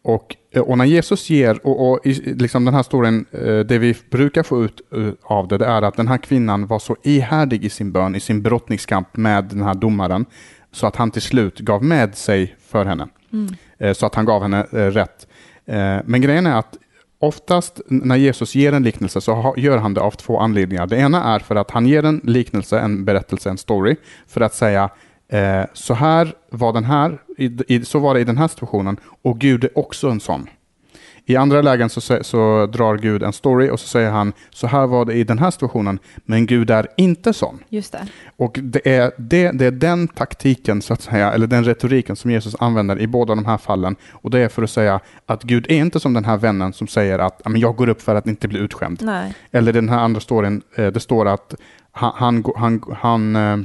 Och, 0.08 0.37
eh, 0.50 0.62
och 0.62 0.78
när 0.78 0.84
Jesus 0.84 1.30
ger, 1.30 1.66
och, 1.66 1.90
och 1.90 2.06
i, 2.06 2.34
liksom 2.34 2.64
den 2.64 2.75
här 2.75 2.82
storyn, 2.82 3.26
eh, 3.32 3.58
det 3.58 3.78
vi 3.78 3.96
brukar 4.10 4.42
få 4.42 4.64
ut 4.64 4.80
uh, 4.96 5.12
av 5.22 5.48
det, 5.48 5.58
det 5.58 5.66
är 5.66 5.82
att 5.82 5.96
den 5.96 6.08
här 6.08 6.18
kvinnan 6.18 6.66
var 6.66 6.78
så 6.78 6.96
ihärdig 7.02 7.64
i 7.64 7.70
sin 7.70 7.92
bön, 7.92 8.14
i 8.14 8.20
sin 8.20 8.42
brottningskamp 8.42 9.16
med 9.16 9.44
den 9.44 9.62
här 9.62 9.75
domaren, 9.75 10.26
så 10.72 10.87
att 10.87 10.96
han 10.96 11.10
till 11.10 11.22
slut 11.22 11.58
gav 11.58 11.84
med 11.84 12.14
sig 12.14 12.56
för 12.68 12.84
henne. 12.84 13.08
Mm. 13.32 13.54
Eh, 13.78 13.92
så 13.92 14.06
att 14.06 14.14
han 14.14 14.25
gav 14.25 14.42
henne 14.42 14.66
eh, 14.72 14.76
rätt. 14.76 15.26
Men 16.04 16.20
grejen 16.20 16.46
är 16.46 16.58
att 16.58 16.76
Oftast 17.20 17.80
när 17.87 18.16
Jesus 18.16 18.54
ger 18.54 18.72
en 18.72 18.82
liknelse 18.82 19.20
så 19.20 19.54
gör 19.56 19.78
han 19.78 19.94
det 19.94 20.00
av 20.00 20.10
två 20.10 20.38
anledningar. 20.38 20.87
Det 20.87 20.96
ena 20.96 21.25
är 21.25 21.38
för 21.38 21.56
att 21.56 21.70
han 21.70 21.87
ger 21.87 22.04
en 22.04 22.20
liknelse, 22.25 22.80
en 22.80 23.04
berättelse, 23.04 23.50
en 23.50 23.58
story, 23.58 23.96
för 24.26 24.40
att 24.40 24.54
säga 24.54 24.90
eh, 25.28 25.62
så 25.72 25.94
här 25.94 26.34
var 26.50 26.72
den 26.72 26.84
här, 26.84 27.18
i, 27.38 27.75
i, 27.75 27.84
så 27.84 27.98
var 27.98 28.14
det 28.14 28.20
i 28.20 28.25
den 28.25 28.38
här 28.38 28.48
situationen 28.48 28.96
och 29.22 29.38
Gud 29.38 29.64
är 29.64 29.78
också 29.78 30.08
en 30.08 30.20
sån. 30.20 30.46
I 31.28 31.37
andra 31.37 31.62
lägen 31.62 31.90
så, 31.90 32.00
så 32.20 32.66
drar 32.66 32.97
Gud 32.97 33.23
en 33.23 33.32
story 33.32 33.70
och 33.70 33.80
så 33.80 33.87
säger 33.87 34.11
han 34.11 34.32
så 34.50 34.66
här 34.66 34.87
var 34.87 35.04
det 35.04 35.14
i 35.14 35.25
den 35.25 35.38
här 35.38 35.50
situationen, 35.50 35.99
men 36.16 36.47
Gud 36.47 36.70
är 36.70 36.87
inte 36.97 37.32
sån. 37.32 37.58
Just 37.68 37.92
det. 37.92 38.08
Och 38.37 38.58
det 38.62 38.97
är, 38.97 39.12
det, 39.16 39.50
det 39.50 39.66
är 39.66 39.70
den 39.70 40.08
taktiken, 40.08 40.82
så 40.82 40.92
att 40.92 41.02
säga, 41.02 41.32
eller 41.32 41.47
den 41.47 41.64
retoriken 41.64 42.16
som 42.16 42.30
Jesus 42.30 42.56
använder 42.58 43.00
i 43.00 43.06
båda 43.06 43.35
de 43.35 43.47
här 43.47 43.58
fallen. 43.58 43.97
Och 44.11 44.30
det 44.30 44.38
är 44.38 44.49
för 44.49 44.62
att 44.62 44.70
säga 44.70 45.00
att 45.26 45.42
Gud 45.42 45.66
är 45.68 45.76
inte 45.76 46.00
som 46.00 46.14
den 46.14 46.25
här 46.25 46.37
vännen 46.37 46.73
som 46.73 46.87
säger 46.87 47.18
att 47.18 47.40
"Ja, 47.44 47.50
men 47.50 47.61
jag 47.61 47.76
går 47.76 47.88
upp 47.88 48.02
för 48.02 48.14
att 48.14 48.26
inte 48.26 48.49
bli 48.49 48.58
utskämd. 48.58 49.02
Nej. 49.02 49.35
Eller 49.50 49.73
den 49.73 49.88
här 49.88 49.99
andra 49.99 50.20
storyn, 50.20 50.62
eh, 50.75 50.87
det 50.87 51.00
står 51.00 51.28
att 51.28 51.54
han, 51.92 52.12
han, 52.16 52.44
han, 52.56 52.82
han 53.00 53.37
eh, 53.37 53.56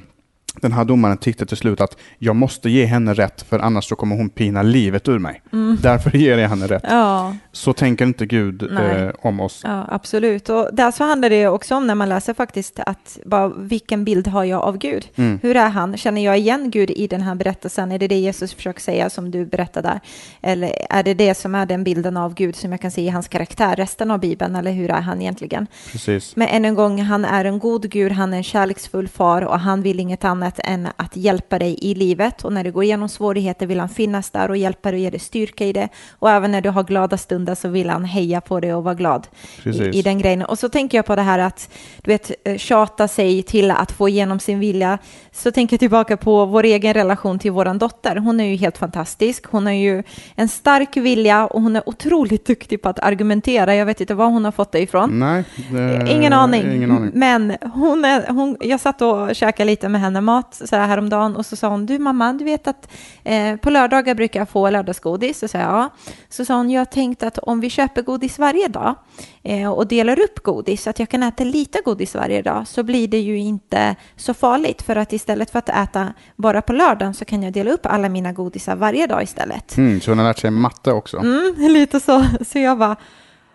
den 0.62 0.72
här 0.72 0.86
domaren 0.86 1.18
tyckte 1.18 1.46
till 1.46 1.58
slut 1.58 1.82
att 1.82 1.98
jag 2.18 2.36
måste 2.36 2.70
ge 2.70 2.86
henne 2.86 3.14
rätt 3.14 3.42
för 3.42 3.60
annars 3.60 3.86
så 3.86 3.96
kommer 3.96 4.16
hon 4.16 4.30
pina 4.30 4.62
livet 4.62 5.08
ur 5.08 5.20
mig. 5.20 5.42
Därför 5.82 6.18
ger 6.18 6.38
jag 6.38 6.50
henne 6.50 6.68
rätt. 6.68 6.84
Ja. 6.88 7.36
Så 7.52 7.74
tänker 7.74 8.06
inte 8.06 8.26
Gud 8.26 8.64
eh, 8.64 9.10
om 9.20 9.40
oss. 9.40 9.62
Ja, 9.64 9.86
absolut. 9.90 10.50
Och 10.50 10.70
där 10.74 10.92
så 10.92 11.04
handlar 11.04 11.30
det 11.30 11.48
också 11.48 11.76
om 11.76 11.88
när 11.88 11.96
man 11.96 12.10
läser 12.10 12.34
faktiskt 12.34 12.80
att 12.80 13.20
bara, 13.26 13.48
vilken 13.48 14.06
bild 14.06 14.28
har 14.28 14.44
jag 14.44 14.62
av 14.62 14.78
Gud? 14.78 15.08
Mm. 15.16 15.40
Hur 15.42 15.58
är 15.58 15.70
han? 15.70 15.98
Känner 15.98 16.26
jag 16.26 16.38
igen 16.38 16.72
Gud 16.72 16.92
i 16.92 17.08
den 17.08 17.22
här 17.22 17.36
berättelsen? 17.36 17.92
Är 17.92 18.00
det 18.00 18.08
det 18.08 18.20
Jesus 18.20 18.54
försöker 18.54 18.82
säga 18.82 19.10
som 19.10 19.32
du 19.32 19.46
berättar 19.46 19.82
där? 19.82 20.00
Eller 20.42 20.72
är 20.90 21.04
det 21.04 21.14
det 21.14 21.36
som 21.36 21.56
är 21.56 21.66
den 21.66 21.84
bilden 21.84 22.18
av 22.18 22.34
Gud 22.34 22.56
som 22.56 22.72
jag 22.72 22.82
kan 22.82 22.92
se 22.92 23.02
i 23.02 23.10
hans 23.10 23.28
karaktär 23.28 23.76
resten 23.76 24.12
av 24.12 24.20
Bibeln? 24.20 24.56
Eller 24.56 24.72
hur 24.72 24.92
är 24.92 25.02
han 25.02 25.22
egentligen? 25.22 25.68
Precis. 25.92 26.36
Men 26.36 26.48
än 26.48 26.66
en 26.66 26.76
gång, 26.76 27.02
han 27.02 27.26
är 27.26 27.46
en 27.46 27.60
god 27.60 27.90
Gud, 27.90 28.12
han 28.12 28.34
är 28.34 28.38
en 28.38 28.44
kärleksfull 28.44 29.08
far 29.08 29.42
och 29.42 29.60
han 29.60 29.82
vill 29.82 30.00
inget 30.00 30.24
annat 30.24 30.43
än 30.64 30.88
att 30.96 31.16
hjälpa 31.16 31.60
dig 31.60 31.78
i 31.82 31.96
livet. 31.96 32.46
Och 32.46 32.54
när 32.54 32.64
du 32.64 32.72
går 32.72 32.84
igenom 32.84 33.10
svårigheter 33.10 33.68
vill 33.68 33.80
han 33.80 33.90
finnas 33.90 34.30
där 34.30 34.50
och 34.50 34.58
hjälpa 34.58 34.92
dig 34.92 34.98
och 34.98 35.04
ge 35.04 35.10
dig 35.10 35.20
styrka 35.20 35.66
i 35.66 35.74
det. 35.74 35.90
Och 36.20 36.30
även 36.30 36.52
när 36.52 36.62
du 36.62 36.70
har 36.70 36.84
glada 36.84 37.18
stunder 37.18 37.56
så 37.56 37.68
vill 37.68 37.90
han 37.90 38.06
heja 38.06 38.42
på 38.42 38.60
dig 38.60 38.74
och 38.74 38.84
vara 38.84 38.96
glad 38.96 39.28
i, 39.66 40.00
i 40.00 40.02
den 40.02 40.18
grejen. 40.18 40.42
Och 40.42 40.60
så 40.60 40.70
tänker 40.70 40.98
jag 40.98 41.06
på 41.06 41.16
det 41.16 41.22
här 41.22 41.40
att, 41.40 41.70
du 42.02 42.12
vet, 42.12 42.32
eh, 42.44 42.58
tjata 42.58 43.08
sig 43.08 43.44
till 43.44 43.72
att 43.72 43.92
få 43.92 44.10
igenom 44.10 44.40
sin 44.40 44.60
vilja. 44.60 44.98
Så 45.36 45.52
tänker 45.52 45.74
jag 45.74 45.80
tillbaka 45.80 46.18
på 46.18 46.46
vår 46.46 46.64
egen 46.64 46.94
relation 46.94 47.40
till 47.40 47.52
vår 47.52 47.80
dotter. 47.80 48.16
Hon 48.16 48.40
är 48.40 48.44
ju 48.46 48.56
helt 48.56 48.78
fantastisk. 48.78 49.46
Hon 49.46 49.66
har 49.66 49.74
ju 49.74 50.04
en 50.36 50.48
stark 50.48 50.98
vilja 50.98 51.46
och 51.48 51.62
hon 51.62 51.76
är 51.76 51.90
otroligt 51.90 52.46
duktig 52.48 52.82
på 52.82 52.90
att 52.90 53.00
argumentera. 53.00 53.76
Jag 53.76 53.86
vet 53.86 54.02
inte 54.02 54.14
var 54.14 54.26
hon 54.26 54.46
har 54.46 54.52
fått 54.52 54.72
det 54.72 54.80
ifrån. 54.80 55.20
Nej, 55.20 55.44
det- 55.72 56.12
Ingen 56.12 56.34
aning. 56.34 56.72
Ingen 56.76 56.92
aning. 56.92 57.12
Men 57.14 57.56
hon 57.74 58.06
är, 58.06 58.28
hon, 58.28 58.58
jag 58.60 58.80
satt 58.80 59.02
och 59.02 59.36
käkade 59.36 59.66
lite 59.66 59.90
med 59.90 60.02
henne 60.02 60.22
mat 60.22 60.62
så 60.66 60.76
här 60.76 60.88
häromdagen 60.88 61.36
och 61.36 61.46
så 61.46 61.56
sa 61.56 61.68
hon, 61.70 61.86
du 61.86 62.00
mamma, 62.00 62.34
du 62.34 62.44
vet 62.46 62.68
att 62.68 62.92
eh, 63.24 63.56
på 63.56 63.70
lördagar 63.70 64.16
brukar 64.16 64.40
jag 64.42 64.50
få 64.50 64.70
lördagsgodis. 64.70 65.40
Så 65.40 65.48
sa 65.48 65.58
jag, 65.58 65.68
ja. 65.72 65.90
Så 66.30 66.46
sa 66.46 66.56
hon, 66.56 66.70
jag 66.70 66.80
har 66.82 66.86
tänkt 66.86 67.24
att 67.24 67.38
om 67.38 67.60
vi 67.60 67.70
köper 67.70 68.02
godis 68.02 68.40
varje 68.40 68.68
dag 68.68 68.96
eh, 69.44 69.72
och 69.72 69.88
delar 69.88 70.20
upp 70.20 70.44
godis 70.44 70.84
så 70.84 70.90
att 70.90 71.00
jag 71.00 71.10
kan 71.10 71.24
äta 71.24 71.44
lite 71.44 71.82
godis 71.86 72.16
varje 72.16 72.42
dag 72.42 72.68
så 72.68 72.84
blir 72.84 73.08
det 73.08 73.20
ju 73.20 73.38
inte 73.38 73.96
så 74.16 74.34
farligt 74.34 74.82
för 74.82 74.96
att 74.96 75.14
istället 75.24 75.50
för 75.50 75.60
att 75.60 75.70
äta 75.70 76.14
bara 76.36 76.62
på 76.62 76.74
lördagen 76.74 77.14
så 77.14 77.26
kan 77.26 77.44
jag 77.44 77.54
dela 77.54 77.72
upp 77.72 77.86
alla 77.86 78.10
mina 78.10 78.32
godisar 78.32 78.76
varje 78.76 79.08
dag 79.08 79.24
istället. 79.24 79.78
Mm, 79.78 80.02
så 80.02 80.12
hon 80.12 80.18
har 80.20 80.26
lärt 80.26 80.40
sig 80.40 80.52
matte 80.52 80.92
också. 80.92 81.18
Mm, 81.18 81.56
lite 81.58 82.00
så. 82.00 82.26
Så 82.48 82.60
jag 82.60 82.78
bara, 82.78 82.96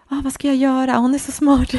ah, 0.09 0.21
vad 0.25 0.33
ska 0.33 0.49
jag 0.49 0.57
göra? 0.57 0.93
Hon 0.97 1.15
är 1.15 1.19
så 1.19 1.33
smart. 1.33 1.71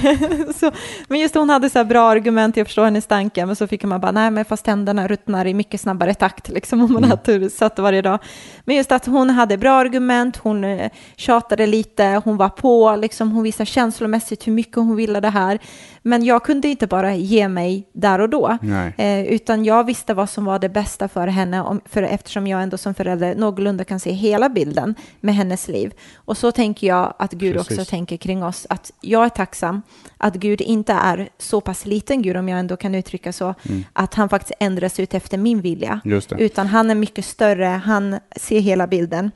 så, 0.59 0.71
men 1.07 1.19
just 1.19 1.36
hon 1.36 1.50
hade 1.50 1.69
så 1.69 1.83
bra 1.83 2.09
argument, 2.09 2.57
jag 2.57 2.67
förstår 2.67 2.86
hennes 2.86 3.05
tanke, 3.05 3.45
men 3.45 3.55
så 3.55 3.67
fick 3.67 3.83
man 3.83 4.01
bara, 4.01 4.12
nej 4.12 4.31
men 4.31 4.45
fast 4.45 4.65
tänderna 4.65 5.07
ruttnar 5.07 5.45
i 5.48 5.53
mycket 5.53 5.81
snabbare 5.81 6.13
takt, 6.13 6.50
liksom 6.50 6.81
om 6.81 6.93
man 6.93 7.03
Mm. 7.03 7.12
äter 7.12 7.50
sött 7.50 7.79
varje 7.79 8.01
dag. 8.01 8.19
Men 8.65 8.75
just 8.75 8.91
att 8.91 9.05
hon 9.05 9.29
hade 9.29 9.57
bra 9.57 9.71
argument, 9.74 10.38
hon 10.38 10.63
eh, 10.63 10.91
tjatade 11.15 11.67
lite, 11.67 12.21
hon 12.25 12.38
var 12.38 12.50
på, 12.50 12.95
liksom, 12.95 13.31
hon 13.31 13.43
visade 13.43 13.65
känslomässigt 13.65 14.48
hur 14.48 14.51
mycket 14.51 14.75
hon 14.75 14.95
ville 14.95 15.19
det 15.19 15.29
här. 15.29 15.59
Men 16.01 16.24
jag 16.25 16.43
kunde 16.43 16.67
inte 16.67 16.88
bara 16.88 17.15
ge 17.15 17.48
mig 17.48 17.88
där 17.93 18.19
och 18.21 18.29
då, 18.29 18.57
eh, 18.98 19.21
utan 19.24 19.65
jag 19.65 19.83
visste 19.83 20.13
vad 20.13 20.29
som 20.29 20.45
var 20.45 20.59
det 20.59 20.69
bästa 20.69 21.07
för 21.07 21.27
henne, 21.27 21.62
om, 21.62 21.81
för 21.86 22.03
eftersom 22.03 22.48
jag 22.48 22.63
ändå 22.63 22.77
som 22.77 22.94
förälder 22.94 23.35
någorlunda 23.35 23.83
kan 23.83 24.00
se 24.00 24.11
hela 24.11 24.50
bilden 24.50 24.96
med 25.20 25.35
hennes 25.35 25.68
liv. 25.68 25.94
Och 26.15 26.37
så 26.37 26.51
tänker 26.51 26.87
jag 26.87 27.13
att 27.20 27.31
Gud 27.33 27.55
Precis. 27.55 27.79
också 27.79 27.89
tänker 27.89 28.18
kring 28.20 28.44
oss, 28.44 28.68
att 28.70 28.92
jag 29.01 29.25
är 29.25 29.29
tacksam 29.29 29.82
att 30.18 30.36
Gud 30.36 30.62
inte 30.62 30.94
är 30.94 31.29
så 31.38 31.62
pass 31.62 31.86
liten 31.86 32.22
Gud, 32.22 32.38
om 32.38 32.50
jag 32.50 32.60
ändå 32.60 32.77
kan 32.77 32.96
uttrycka 32.96 33.34
så, 33.34 33.55
att 33.94 34.14
han 34.14 34.29
faktiskt 34.29 34.53
ändras 34.60 35.00
ut 35.00 35.14
efter 35.14 35.38
min 35.38 35.62
vilja, 35.62 36.00
Mm. 36.03 36.16
Just 36.16 36.29
det. 36.29 36.36
utan 36.40 36.68
han 36.68 36.90
är 36.90 36.96
mycket 36.96 37.25
större, 37.25 37.66
han 37.66 38.20
ser 38.36 38.60
hela 38.60 38.88
bilden. 38.88 39.32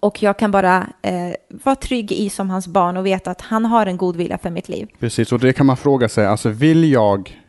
Och 0.00 0.22
jag 0.22 0.38
kan 0.38 0.50
bara 0.50 0.86
eh, 1.02 1.12
vara 1.64 1.76
trygg 1.76 2.12
i 2.12 2.28
som 2.30 2.50
hans 2.50 2.66
barn 2.68 2.96
och 2.96 3.06
veta 3.06 3.30
att 3.30 3.40
han 3.40 3.64
har 3.64 3.86
en 3.86 3.96
god 3.96 4.16
vilja 4.16 4.38
för 4.38 4.50
mitt 4.50 4.68
liv. 4.68 4.88
Precis, 5.00 5.32
och 5.32 5.38
det 5.38 5.52
kan 5.52 5.66
man 5.66 5.76
fråga 5.76 6.08
sig, 6.08 6.26
alltså 6.26 6.48
vill 6.48 6.92
jag 6.92 7.40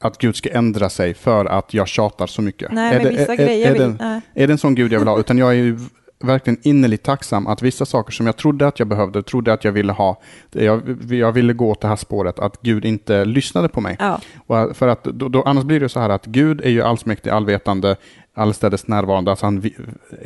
att 0.00 0.18
Gud 0.18 0.36
ska 0.36 0.50
ändra 0.50 0.88
sig 0.90 1.14
för 1.14 1.44
att 1.46 1.74
jag 1.74 1.88
tjatar 1.88 2.26
så 2.26 2.42
mycket? 2.42 2.72
Nej, 2.72 2.94
är, 2.96 3.02
men 3.04 3.16
vissa 3.16 3.36
grejer 3.36 3.68
är, 3.68 3.72
vill- 3.72 3.82
det, 3.82 3.96
nej. 4.04 4.20
är 4.34 4.46
det 4.46 4.52
en 4.52 4.58
sån 4.58 4.74
Gud 4.74 4.92
jag 4.92 4.98
vill 4.98 5.08
ha? 5.08 5.18
Utan 5.20 5.38
jag 5.38 5.48
är 5.48 5.54
ju 5.54 5.78
verkligen 6.20 6.58
innerligt 6.62 7.02
tacksam 7.02 7.46
att 7.46 7.62
vissa 7.62 7.86
saker 7.86 8.12
som 8.12 8.26
jag 8.26 8.36
trodde 8.36 8.66
att 8.66 8.78
jag 8.78 8.88
behövde, 8.88 9.22
trodde 9.22 9.52
att 9.52 9.64
jag 9.64 9.72
ville 9.72 9.92
ha, 9.92 10.20
jag, 10.50 11.04
jag 11.10 11.32
ville 11.32 11.52
gå 11.52 11.70
åt 11.70 11.80
det 11.80 11.88
här 11.88 11.96
spåret, 11.96 12.38
att 12.38 12.62
Gud 12.62 12.84
inte 12.84 13.24
lyssnade 13.24 13.68
på 13.68 13.80
mig. 13.80 13.96
Ja. 13.98 14.20
Och 14.46 14.76
för 14.76 14.88
att, 14.88 15.04
då, 15.04 15.28
då, 15.28 15.42
annars 15.42 15.64
blir 15.64 15.80
det 15.80 15.88
så 15.88 16.00
här 16.00 16.10
att 16.10 16.26
Gud 16.26 16.60
är 16.60 16.70
ju 16.70 16.82
allsmäktig, 16.82 17.30
allvetande, 17.30 17.96
allstädes 18.34 18.88
närvarande, 18.88 19.30
alltså 19.30 19.46
han 19.46 19.60
vi, 19.60 19.76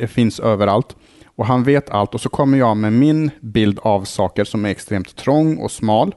finns 0.07 0.39
överallt. 0.39 0.95
Och 1.35 1.45
han 1.45 1.63
vet 1.63 1.89
allt 1.89 2.13
och 2.13 2.21
så 2.21 2.29
kommer 2.29 2.57
jag 2.57 2.77
med 2.77 2.93
min 2.93 3.31
bild 3.39 3.79
av 3.81 4.03
saker 4.03 4.43
som 4.43 4.65
är 4.65 4.69
extremt 4.69 5.15
trång 5.15 5.57
och 5.57 5.71
smal. 5.71 6.15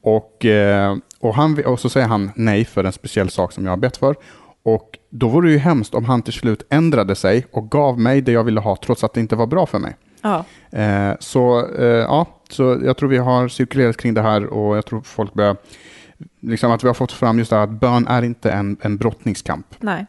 Och, 0.00 0.44
eh, 0.44 0.96
och, 1.20 1.34
han, 1.34 1.64
och 1.64 1.80
så 1.80 1.88
säger 1.88 2.06
han 2.06 2.30
nej 2.36 2.64
för 2.64 2.84
en 2.84 2.92
speciell 2.92 3.30
sak 3.30 3.52
som 3.52 3.64
jag 3.64 3.72
har 3.72 3.76
bett 3.76 3.96
för. 3.96 4.16
Och 4.66 4.98
då 5.10 5.28
vore 5.28 5.48
det 5.48 5.52
ju 5.52 5.58
hemskt 5.58 5.94
om 5.94 6.04
han 6.04 6.22
till 6.22 6.32
slut 6.32 6.66
ändrade 6.70 7.14
sig 7.14 7.46
och 7.52 7.70
gav 7.70 8.00
mig 8.00 8.20
det 8.20 8.32
jag 8.32 8.44
ville 8.44 8.60
ha 8.60 8.76
trots 8.76 9.04
att 9.04 9.14
det 9.14 9.20
inte 9.20 9.36
var 9.36 9.46
bra 9.46 9.66
för 9.66 9.78
mig. 9.78 9.96
Ja. 10.22 10.44
Eh, 10.70 11.12
så 11.20 11.70
eh, 11.78 11.84
ja, 11.84 12.26
så 12.50 12.80
jag 12.84 12.96
tror 12.96 13.08
vi 13.08 13.16
har 13.18 13.48
cirkulerat 13.48 13.96
kring 13.96 14.14
det 14.14 14.22
här 14.22 14.46
och 14.46 14.76
jag 14.76 14.86
tror 14.86 15.00
folk 15.00 15.34
börjar, 15.34 15.56
liksom 16.40 16.72
att 16.72 16.84
vi 16.84 16.86
har 16.86 16.94
fått 16.94 17.12
fram 17.12 17.38
just 17.38 17.50
det 17.50 17.56
här 17.56 17.62
att 17.62 17.80
bön 17.80 18.06
är 18.06 18.22
inte 18.22 18.50
en, 18.50 18.76
en 18.80 18.96
brottningskamp. 18.96 19.66
Nej. 19.80 20.06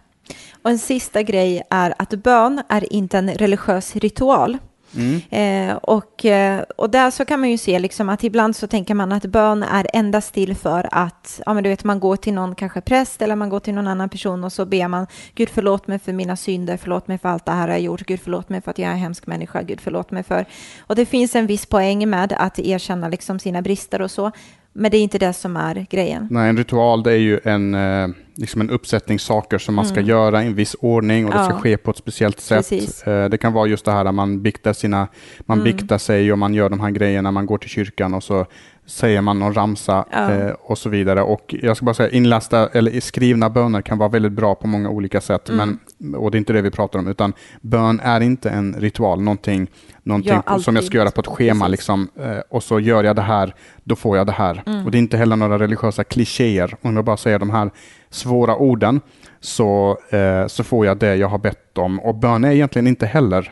Och 0.62 0.70
en 0.70 0.80
sista 0.80 1.22
grej 1.22 1.64
är 1.70 1.94
att 1.98 2.10
bön 2.10 2.62
är 2.70 2.94
inte 2.94 3.18
en 3.18 3.30
religiös 3.30 3.96
ritual. 3.96 4.58
Mm. 4.96 5.22
Eh, 5.30 5.76
och, 5.76 6.26
eh, 6.26 6.64
och 6.76 6.90
där 6.90 7.12
så 7.12 7.26
kan 7.26 7.40
man 7.40 7.50
ju 7.50 7.58
se 7.58 7.80
liksom 7.80 8.10
att 8.10 8.24
ibland 8.24 8.56
så 8.56 8.68
tänker 8.68 8.94
man 8.94 9.12
att 9.12 9.26
bön 9.26 9.64
är 9.64 9.88
endast 9.94 10.34
till 10.34 10.56
för 10.56 10.90
att, 10.92 11.42
ja 11.46 11.54
men 11.54 11.64
du 11.64 11.70
vet 11.70 11.84
man 11.84 12.00
går 12.00 12.16
till 12.16 12.34
någon 12.34 12.56
kanske 12.56 12.82
präst 12.82 13.22
eller 13.22 13.36
man 13.36 13.50
går 13.50 13.60
till 13.60 13.74
någon 13.74 13.88
annan 13.88 14.10
person 14.10 14.44
och 14.44 14.54
så 14.54 14.66
ber 14.66 14.88
man 14.88 15.08
Gud 15.36 15.50
förlåt 15.50 15.88
mig 15.88 16.00
för 16.00 16.14
mina 16.14 16.36
synder, 16.36 16.78
förlåt 16.78 17.08
mig 17.08 17.18
för 17.18 17.30
allt 17.30 17.46
det 17.46 17.52
här 17.52 17.68
jag 17.68 17.74
har 17.74 17.80
gjort, 17.80 18.06
Gud 18.06 18.20
förlåt 18.24 18.50
mig 18.50 18.62
för 18.62 18.72
att 18.72 18.80
jag 18.80 18.88
är 18.88 18.94
en 18.94 19.00
hemsk 19.00 19.28
människa, 19.28 19.62
Gud 19.62 19.82
förlåt 19.82 20.12
mig 20.12 20.24
för. 20.24 20.46
Och 20.80 20.96
det 20.96 21.06
finns 21.06 21.36
en 21.36 21.48
viss 21.48 21.66
poäng 21.66 22.10
med 22.10 22.34
att 22.34 22.60
erkänna 22.60 23.08
liksom 23.08 23.40
sina 23.40 23.62
brister 23.62 24.02
och 24.02 24.12
så, 24.12 24.32
men 24.78 24.92
det 24.92 24.98
är 24.98 25.02
inte 25.02 25.18
det 25.18 25.34
som 25.34 25.58
är 25.58 25.86
grejen. 25.90 26.28
Nej, 26.32 26.50
en 26.50 26.58
ritual 26.58 27.04
det 27.04 27.12
är 27.12 27.18
ju 27.18 27.40
en, 27.44 27.74
eh, 27.76 28.08
liksom 28.36 28.62
en 28.62 28.70
uppsättning 28.70 29.20
saker 29.20 29.58
som 29.58 29.76
man 29.76 29.86
ska 29.86 30.02
göra 30.02 30.44
i 30.44 30.48
en 30.48 30.56
viss 30.56 30.76
ordning 30.80 31.26
och 31.26 31.32
det 31.32 31.38
ska 31.38 31.46
Mm. 31.46 31.56
Ja. 31.58 31.62
ske 31.62 31.78
på 31.78 31.92
ett 31.92 31.98
speciellt 31.98 32.40
sätt. 32.40 32.58
Precis. 32.58 33.04
Eh, 33.08 33.30
det 33.30 33.38
kan 33.38 33.54
vara 33.54 33.68
just 33.68 33.86
det 33.86 33.92
här 33.92 34.06
att 34.06 34.16
man 34.16 34.42
biktar, 34.42 34.74
sina, 34.74 35.08
man 35.40 35.60
Mm. 35.62 35.64
biktar 35.78 35.98
sig 35.98 36.32
och 36.32 36.38
man 36.40 36.54
gör 36.54 36.70
de 36.70 36.80
här 36.80 36.90
grejerna, 36.92 37.32
man 37.32 37.46
går 37.46 37.58
till 37.58 37.70
kyrkan 37.70 38.14
och 38.14 38.24
så 38.24 38.46
säger 38.88 39.22
man 39.22 39.40
någon 39.40 39.54
ramsa 39.54 40.06
Ja. 40.12 40.32
eh, 40.32 40.52
och 40.52 40.78
så 40.78 40.90
vidare. 40.90 41.22
Och 41.22 41.56
jag 41.62 41.78
ska 41.78 41.86
bara 41.86 41.94
säga, 41.94 42.10
inlästa 42.10 42.68
eller 42.68 43.00
skrivna 43.02 43.50
böner 43.50 43.82
kan 43.82 43.98
vara 43.98 44.10
väldigt 44.10 44.32
bra 44.32 44.56
på 44.56 44.68
många 44.68 44.90
olika 44.90 45.22
sätt. 45.22 45.50
Mm. 45.50 45.78
Men, 45.98 46.16
och 46.16 46.32
det 46.32 46.36
är 46.36 46.40
inte 46.40 46.54
det 46.54 46.62
vi 46.62 46.72
pratar 46.72 47.00
om, 47.00 47.08
utan 47.08 47.34
bön 47.62 48.00
är 48.04 48.22
inte 48.22 48.50
en 48.50 48.76
ritual, 48.80 49.22
någonting, 49.22 49.68
någonting 50.04 50.34
Ja, 50.46 50.54
på- 50.54 50.60
som 50.60 50.76
jag 50.76 50.84
ska 50.84 50.98
göra 50.98 51.12
på 51.12 51.22
ett 51.22 51.28
schema 51.28 51.68
liksom, 51.68 52.08
eh, 52.20 52.38
och 52.50 52.64
så 52.64 52.80
gör 52.80 53.04
jag 53.04 53.16
det 53.16 53.22
här, 53.22 53.56
då 53.84 53.96
får 53.96 54.18
jag 54.18 54.28
det 54.28 54.32
här. 54.34 54.64
Mm. 54.66 54.86
Och 54.86 54.92
det 54.92 54.98
är 54.98 55.00
inte 55.00 55.18
heller 55.18 55.36
några 55.36 55.60
religiösa 55.60 56.04
klichéer. 56.04 56.76
Om 56.82 56.96
jag 56.96 57.06
bara 57.06 57.18
säger 57.18 57.40
de 57.40 57.50
här 57.50 57.70
svåra 58.10 58.56
orden 58.56 59.02
så, 59.40 59.98
eh, 60.10 60.48
så 60.48 60.64
får 60.64 60.86
jag 60.86 60.98
det 60.98 61.16
jag 61.16 61.28
har 61.28 61.38
bett 61.38 61.78
om. 61.78 62.00
Och 62.00 62.16
bön 62.16 62.44
är 62.44 62.52
egentligen 62.52 62.88
inte 62.88 63.06
heller, 63.06 63.52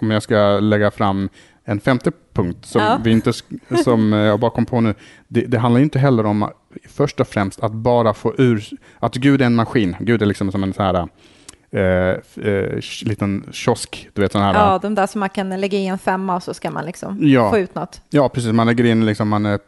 om 0.00 0.10
jag 0.10 0.22
ska 0.22 0.36
lägga 0.60 0.90
fram 0.90 1.28
en 1.64 1.80
femte 1.80 2.12
punkt 2.32 2.58
som, 2.66 2.82
Ja. 2.82 3.00
vi 3.04 3.10
inte, 3.10 3.32
som 3.84 4.12
eh, 4.12 4.18
jag 4.18 4.40
bara 4.40 4.50
kom 4.50 4.66
på 4.66 4.80
nu. 4.80 4.94
Det, 5.28 5.40
det 5.40 5.58
handlar 5.58 5.80
inte 5.80 5.98
heller 5.98 6.26
om 6.26 6.50
först 6.88 7.20
och 7.20 7.28
främst 7.28 7.60
att 7.60 7.72
bara 7.72 8.14
få 8.14 8.34
ur, 8.38 8.64
att 8.98 9.14
Gud 9.14 9.42
är 9.42 9.46
en 9.46 9.54
maskin. 9.54 9.96
Gud 10.00 10.22
är 10.22 10.26
liksom 10.26 10.52
som 10.52 10.62
en 10.62 10.72
så 10.72 10.82
här 10.82 11.08
eh, 11.72 11.82
eh, 12.46 12.80
liten 13.04 13.44
kiosk, 13.52 14.08
du 14.12 14.22
vet 14.22 14.32
sån 14.32 14.42
här. 14.42 14.54
Ja, 14.54 14.78
de 14.82 14.94
där 14.94 15.06
som 15.06 15.18
man 15.20 15.28
kan 15.28 15.60
lägga 15.60 15.78
i 15.78 15.86
en 15.86 15.98
femma 15.98 16.36
och 16.36 16.42
så 16.42 16.54
ska 16.54 16.70
man 16.70 16.84
liksom 16.84 17.18
Ja. 17.20 17.50
få 17.50 17.58
ut 17.58 17.74
något. 17.74 18.00
Ja, 18.10 18.28
precis. 18.28 18.52
Man 18.52 18.66
lägger 18.66 18.84
in 18.84 19.06
liksom, 19.06 19.28
man, 19.28 19.46
eh, 19.46 19.58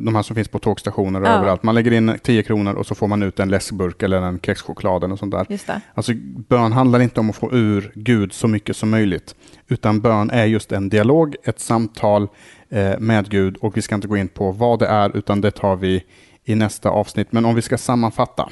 de 0.00 0.14
här 0.14 0.22
som 0.22 0.36
finns 0.36 0.48
på 0.48 0.58
tågstationer 0.58 1.20
och 1.20 1.26
Ja. 1.26 1.30
överallt. 1.32 1.62
Man 1.62 1.74
lägger 1.74 1.92
in 1.92 2.18
10 2.22 2.42
kronor 2.42 2.74
och 2.74 2.86
så 2.86 2.94
får 2.94 3.08
man 3.08 3.22
ut 3.22 3.40
en 3.40 3.48
läskburk 3.50 4.02
eller 4.02 4.22
en 4.22 4.40
kexchoklad 4.40 5.04
eller 5.04 5.16
sånt 5.16 5.32
där. 5.32 5.46
Just 5.48 5.66
det. 5.66 5.80
Alltså, 5.94 6.12
bön 6.48 6.72
handlar 6.72 7.00
inte 7.00 7.20
om 7.20 7.30
att 7.30 7.36
få 7.36 7.52
ur 7.52 7.92
Gud 7.94 8.32
så 8.32 8.48
mycket 8.48 8.76
som 8.76 8.90
möjligt, 8.90 9.34
utan 9.68 10.00
bön 10.00 10.30
är 10.30 10.44
just 10.44 10.72
en 10.72 10.88
dialog, 10.88 11.36
ett 11.44 11.60
samtal 11.60 12.28
eh, 12.70 12.98
med 12.98 13.30
Gud 13.30 13.56
och 13.56 13.76
vi 13.76 13.82
ska 13.82 13.94
inte 13.94 14.08
gå 14.08 14.16
in 14.16 14.28
på 14.28 14.52
vad 14.52 14.78
det 14.78 14.86
är, 14.86 15.16
utan 15.16 15.40
det 15.40 15.50
tar 15.50 15.76
vi 15.76 16.04
i 16.44 16.54
nästa 16.54 16.90
avsnitt. 16.90 17.32
Men 17.32 17.44
om 17.44 17.54
vi 17.54 17.62
ska 17.62 17.78
sammanfatta. 17.78 18.48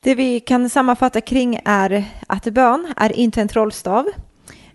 Det 0.00 0.14
vi 0.14 0.40
kan 0.40 0.70
sammanfatta 0.70 1.20
kring 1.20 1.60
är 1.64 2.04
att 2.26 2.44
bön 2.44 2.92
är 2.96 3.12
inte 3.12 3.40
en 3.40 3.48
trollstav. 3.48 4.06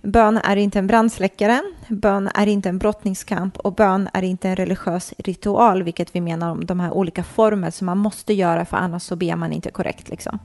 Bön 0.01 0.37
är 0.37 0.55
inte 0.55 0.79
en 0.79 0.87
brandsläckare. 0.87 1.61
Bön 1.87 2.29
är 2.35 2.47
inte 2.47 2.69
en 2.69 2.77
brottningskamp 2.77 3.57
och 3.57 3.73
bön 3.73 4.09
är 4.13 4.23
inte 4.23 4.49
en 4.49 4.55
religiös 4.55 5.13
ritual, 5.17 5.83
vilket 5.83 6.15
vi 6.15 6.21
menar 6.21 6.51
om 6.51 6.65
de 6.65 6.79
här 6.79 6.91
olika 6.91 7.23
former 7.23 7.71
som 7.71 7.85
man 7.85 7.97
måste 7.97 8.33
göra 8.33 8.65
för 8.65 8.77
annars 8.77 9.03
så 9.03 9.15
ber 9.15 9.35
man 9.35 9.53
inte 9.53 9.71
korrekt. 9.71 10.09
Liksom. 10.09 10.39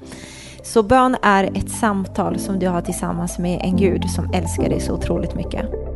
Så 0.62 0.82
bön 0.82 1.16
är 1.22 1.44
ett 1.44 1.70
samtal 1.70 2.38
som 2.38 2.58
du 2.58 2.68
har 2.68 2.80
tillsammans 2.80 3.38
med 3.38 3.60
en 3.62 3.76
Gud 3.76 4.10
som 4.10 4.32
älskar 4.34 4.68
dig 4.68 4.80
så 4.80 4.92
otroligt 4.92 5.34
mycket. 5.34 5.87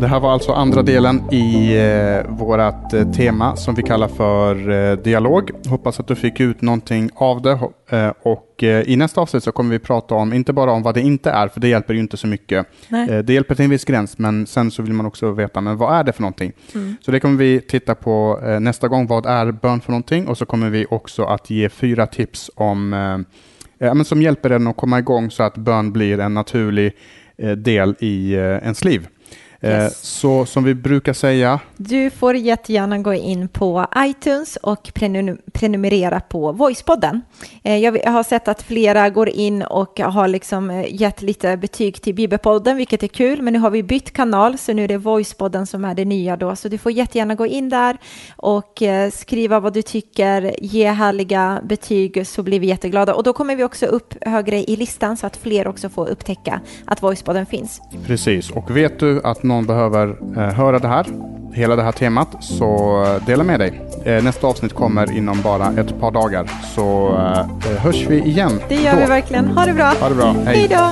Det 0.00 0.06
här 0.06 0.20
var 0.20 0.32
alltså 0.32 0.52
andra 0.52 0.82
delen 0.82 1.32
i 1.32 1.76
eh, 1.76 2.30
vårt 2.30 2.92
eh, 2.92 3.12
tema 3.12 3.56
som 3.56 3.74
vi 3.74 3.82
kallar 3.82 4.08
för 4.08 4.70
eh, 4.70 4.96
dialog. 4.96 5.50
Hoppas 5.68 6.00
att 6.00 6.06
du 6.06 6.14
fick 6.14 6.40
ut 6.40 6.62
någonting 6.62 7.10
av 7.14 7.42
det. 7.42 7.58
Eh, 7.90 8.12
och 8.22 8.62
eh, 8.62 8.88
i 8.88 8.96
nästa 8.96 9.20
avsnitt 9.20 9.44
så 9.44 9.52
kommer 9.52 9.70
vi 9.70 9.78
prata 9.78 10.14
om, 10.14 10.32
inte 10.32 10.52
bara 10.52 10.72
om 10.72 10.82
vad 10.82 10.94
det 10.94 11.00
inte 11.00 11.30
är, 11.30 11.48
för 11.48 11.60
det 11.60 11.68
hjälper 11.68 11.94
ju 11.94 12.00
inte 12.00 12.16
så 12.16 12.26
mycket. 12.26 12.66
Eh, 13.10 13.18
det 13.18 13.32
hjälper 13.32 13.54
till 13.54 13.64
en 13.64 13.70
viss 13.70 13.84
gräns, 13.84 14.18
men 14.18 14.46
sen 14.46 14.70
så 14.70 14.82
vill 14.82 14.92
man 14.92 15.06
också 15.06 15.30
veta, 15.30 15.60
men 15.60 15.76
vad 15.76 15.98
är 15.98 16.04
det 16.04 16.12
för 16.12 16.22
någonting? 16.22 16.52
Mm. 16.74 16.96
Så 17.00 17.10
det 17.10 17.20
kommer 17.20 17.36
vi 17.36 17.60
titta 17.60 17.94
på 17.94 18.40
nästa 18.60 18.88
gång. 18.88 19.06
Vad 19.06 19.26
är 19.26 19.52
bön 19.52 19.80
för 19.80 19.90
någonting? 19.90 20.28
Och 20.28 20.38
så 20.38 20.46
kommer 20.46 20.70
vi 20.70 20.86
också 20.90 21.24
att 21.24 21.50
ge 21.50 21.68
fyra 21.68 22.06
tips 22.06 22.50
om, 22.54 22.90
men 23.78 24.04
som 24.04 24.22
hjälper 24.22 24.50
en 24.50 24.66
att 24.66 24.76
komma 24.76 24.98
igång 24.98 25.30
så 25.30 25.42
att 25.42 25.56
bön 25.56 25.92
blir 25.92 26.20
en 26.20 26.34
naturlig 26.34 26.92
del 27.56 27.94
i 27.98 28.32
ens 28.32 28.84
liv. 28.84 29.08
Eh, 29.60 29.70
Yes. 29.70 30.02
Så 30.02 30.46
som 30.46 30.64
vi 30.64 30.74
brukar 30.74 31.12
säga, 31.12 31.60
Du 31.76 32.10
får 32.10 32.36
jättegärna 32.36 32.98
gå 32.98 33.14
in 33.14 33.48
på 33.48 33.86
iTunes 33.98 34.56
och 34.56 34.90
prenum- 34.94 35.38
prenumerera 35.52 36.20
på 36.20 36.52
Voicepodden. 36.52 37.22
Eh, 37.64 37.76
Jag 37.76 38.10
har 38.12 38.22
sett 38.22 38.48
att 38.48 38.62
flera 38.62 39.10
går 39.10 39.28
in 39.28 39.62
och 39.62 40.00
har 40.00 40.28
liksom 40.28 40.70
eh, 40.70 40.94
gett 41.00 41.22
lite 41.22 41.56
betyg 41.56 42.02
till 42.02 42.14
Bibelpodden, 42.14 42.76
vilket 42.76 43.02
är 43.02 43.08
kul. 43.08 43.42
Men 43.42 43.52
nu 43.52 43.58
har 43.58 43.70
vi 43.70 43.82
bytt 43.82 44.12
kanal, 44.12 44.58
så 44.58 44.72
nu 44.72 44.84
är 44.84 44.88
det 44.88 44.98
Voicepodden 44.98 45.66
som 45.66 45.84
är 45.84 45.94
det 45.94 46.04
nya 46.04 46.36
då. 46.36 46.56
Så 46.56 46.68
du 46.68 46.78
får 46.78 46.92
jättegärna 46.92 47.34
gå 47.34 47.46
in 47.46 47.68
där 47.68 47.96
och 48.36 48.82
skriva 49.12 49.60
vad 49.60 49.72
du 49.74 49.82
tycker, 49.82 50.54
ge 50.64 50.88
härliga 50.90 51.60
betyg 51.64 52.26
så 52.26 52.42
blir 52.42 52.60
vi 52.60 52.66
jätteglada. 52.66 53.14
Och 53.14 53.22
då 53.22 53.32
kommer 53.32 53.56
vi 53.56 53.64
också 53.64 53.86
upp 53.86 54.14
högre 54.20 54.56
i 54.70 54.76
listan 54.76 55.16
så 55.16 55.26
att 55.26 55.36
fler 55.36 55.68
också 55.68 55.88
får 55.88 56.08
upptäcka 56.08 56.60
att 56.84 57.02
Voicepodden 57.02 57.46
finns. 57.46 57.80
precis. 58.06 58.50
Och 58.50 58.76
vet 58.76 58.98
du 59.00 59.20
att 59.24 59.42
någon 59.48 59.66
behöver 59.66 60.16
eh, 60.36 60.42
höra 60.54 60.78
det 60.78 60.88
här, 60.88 61.06
hela 61.52 61.76
det 61.76 61.82
här 61.82 61.92
temat, 61.92 62.28
så 62.40 63.02
eh, 63.04 63.26
dela 63.26 63.44
med 63.44 63.60
dig. 63.60 63.80
Eh, 64.04 64.22
nästa 64.24 64.46
avsnitt 64.46 64.74
kommer 64.74 65.12
inom 65.16 65.42
bara 65.42 65.66
ett 65.80 66.00
par 66.00 66.10
dagar. 66.10 66.50
Så 66.74 67.16
hörs 67.78 68.06
vi 68.08 68.20
igen 68.22 68.60
Det 68.68 68.74
gör 68.74 68.92
då. 68.94 69.00
vi 69.00 69.06
verkligen. 69.06 69.46
Ha 69.46 69.66
det 69.66 69.72
bra! 69.74 69.92
Ha 70.00 70.08
det 70.08 70.14
bra. 70.14 70.34
Hej 70.46 70.68
då! 70.70 70.90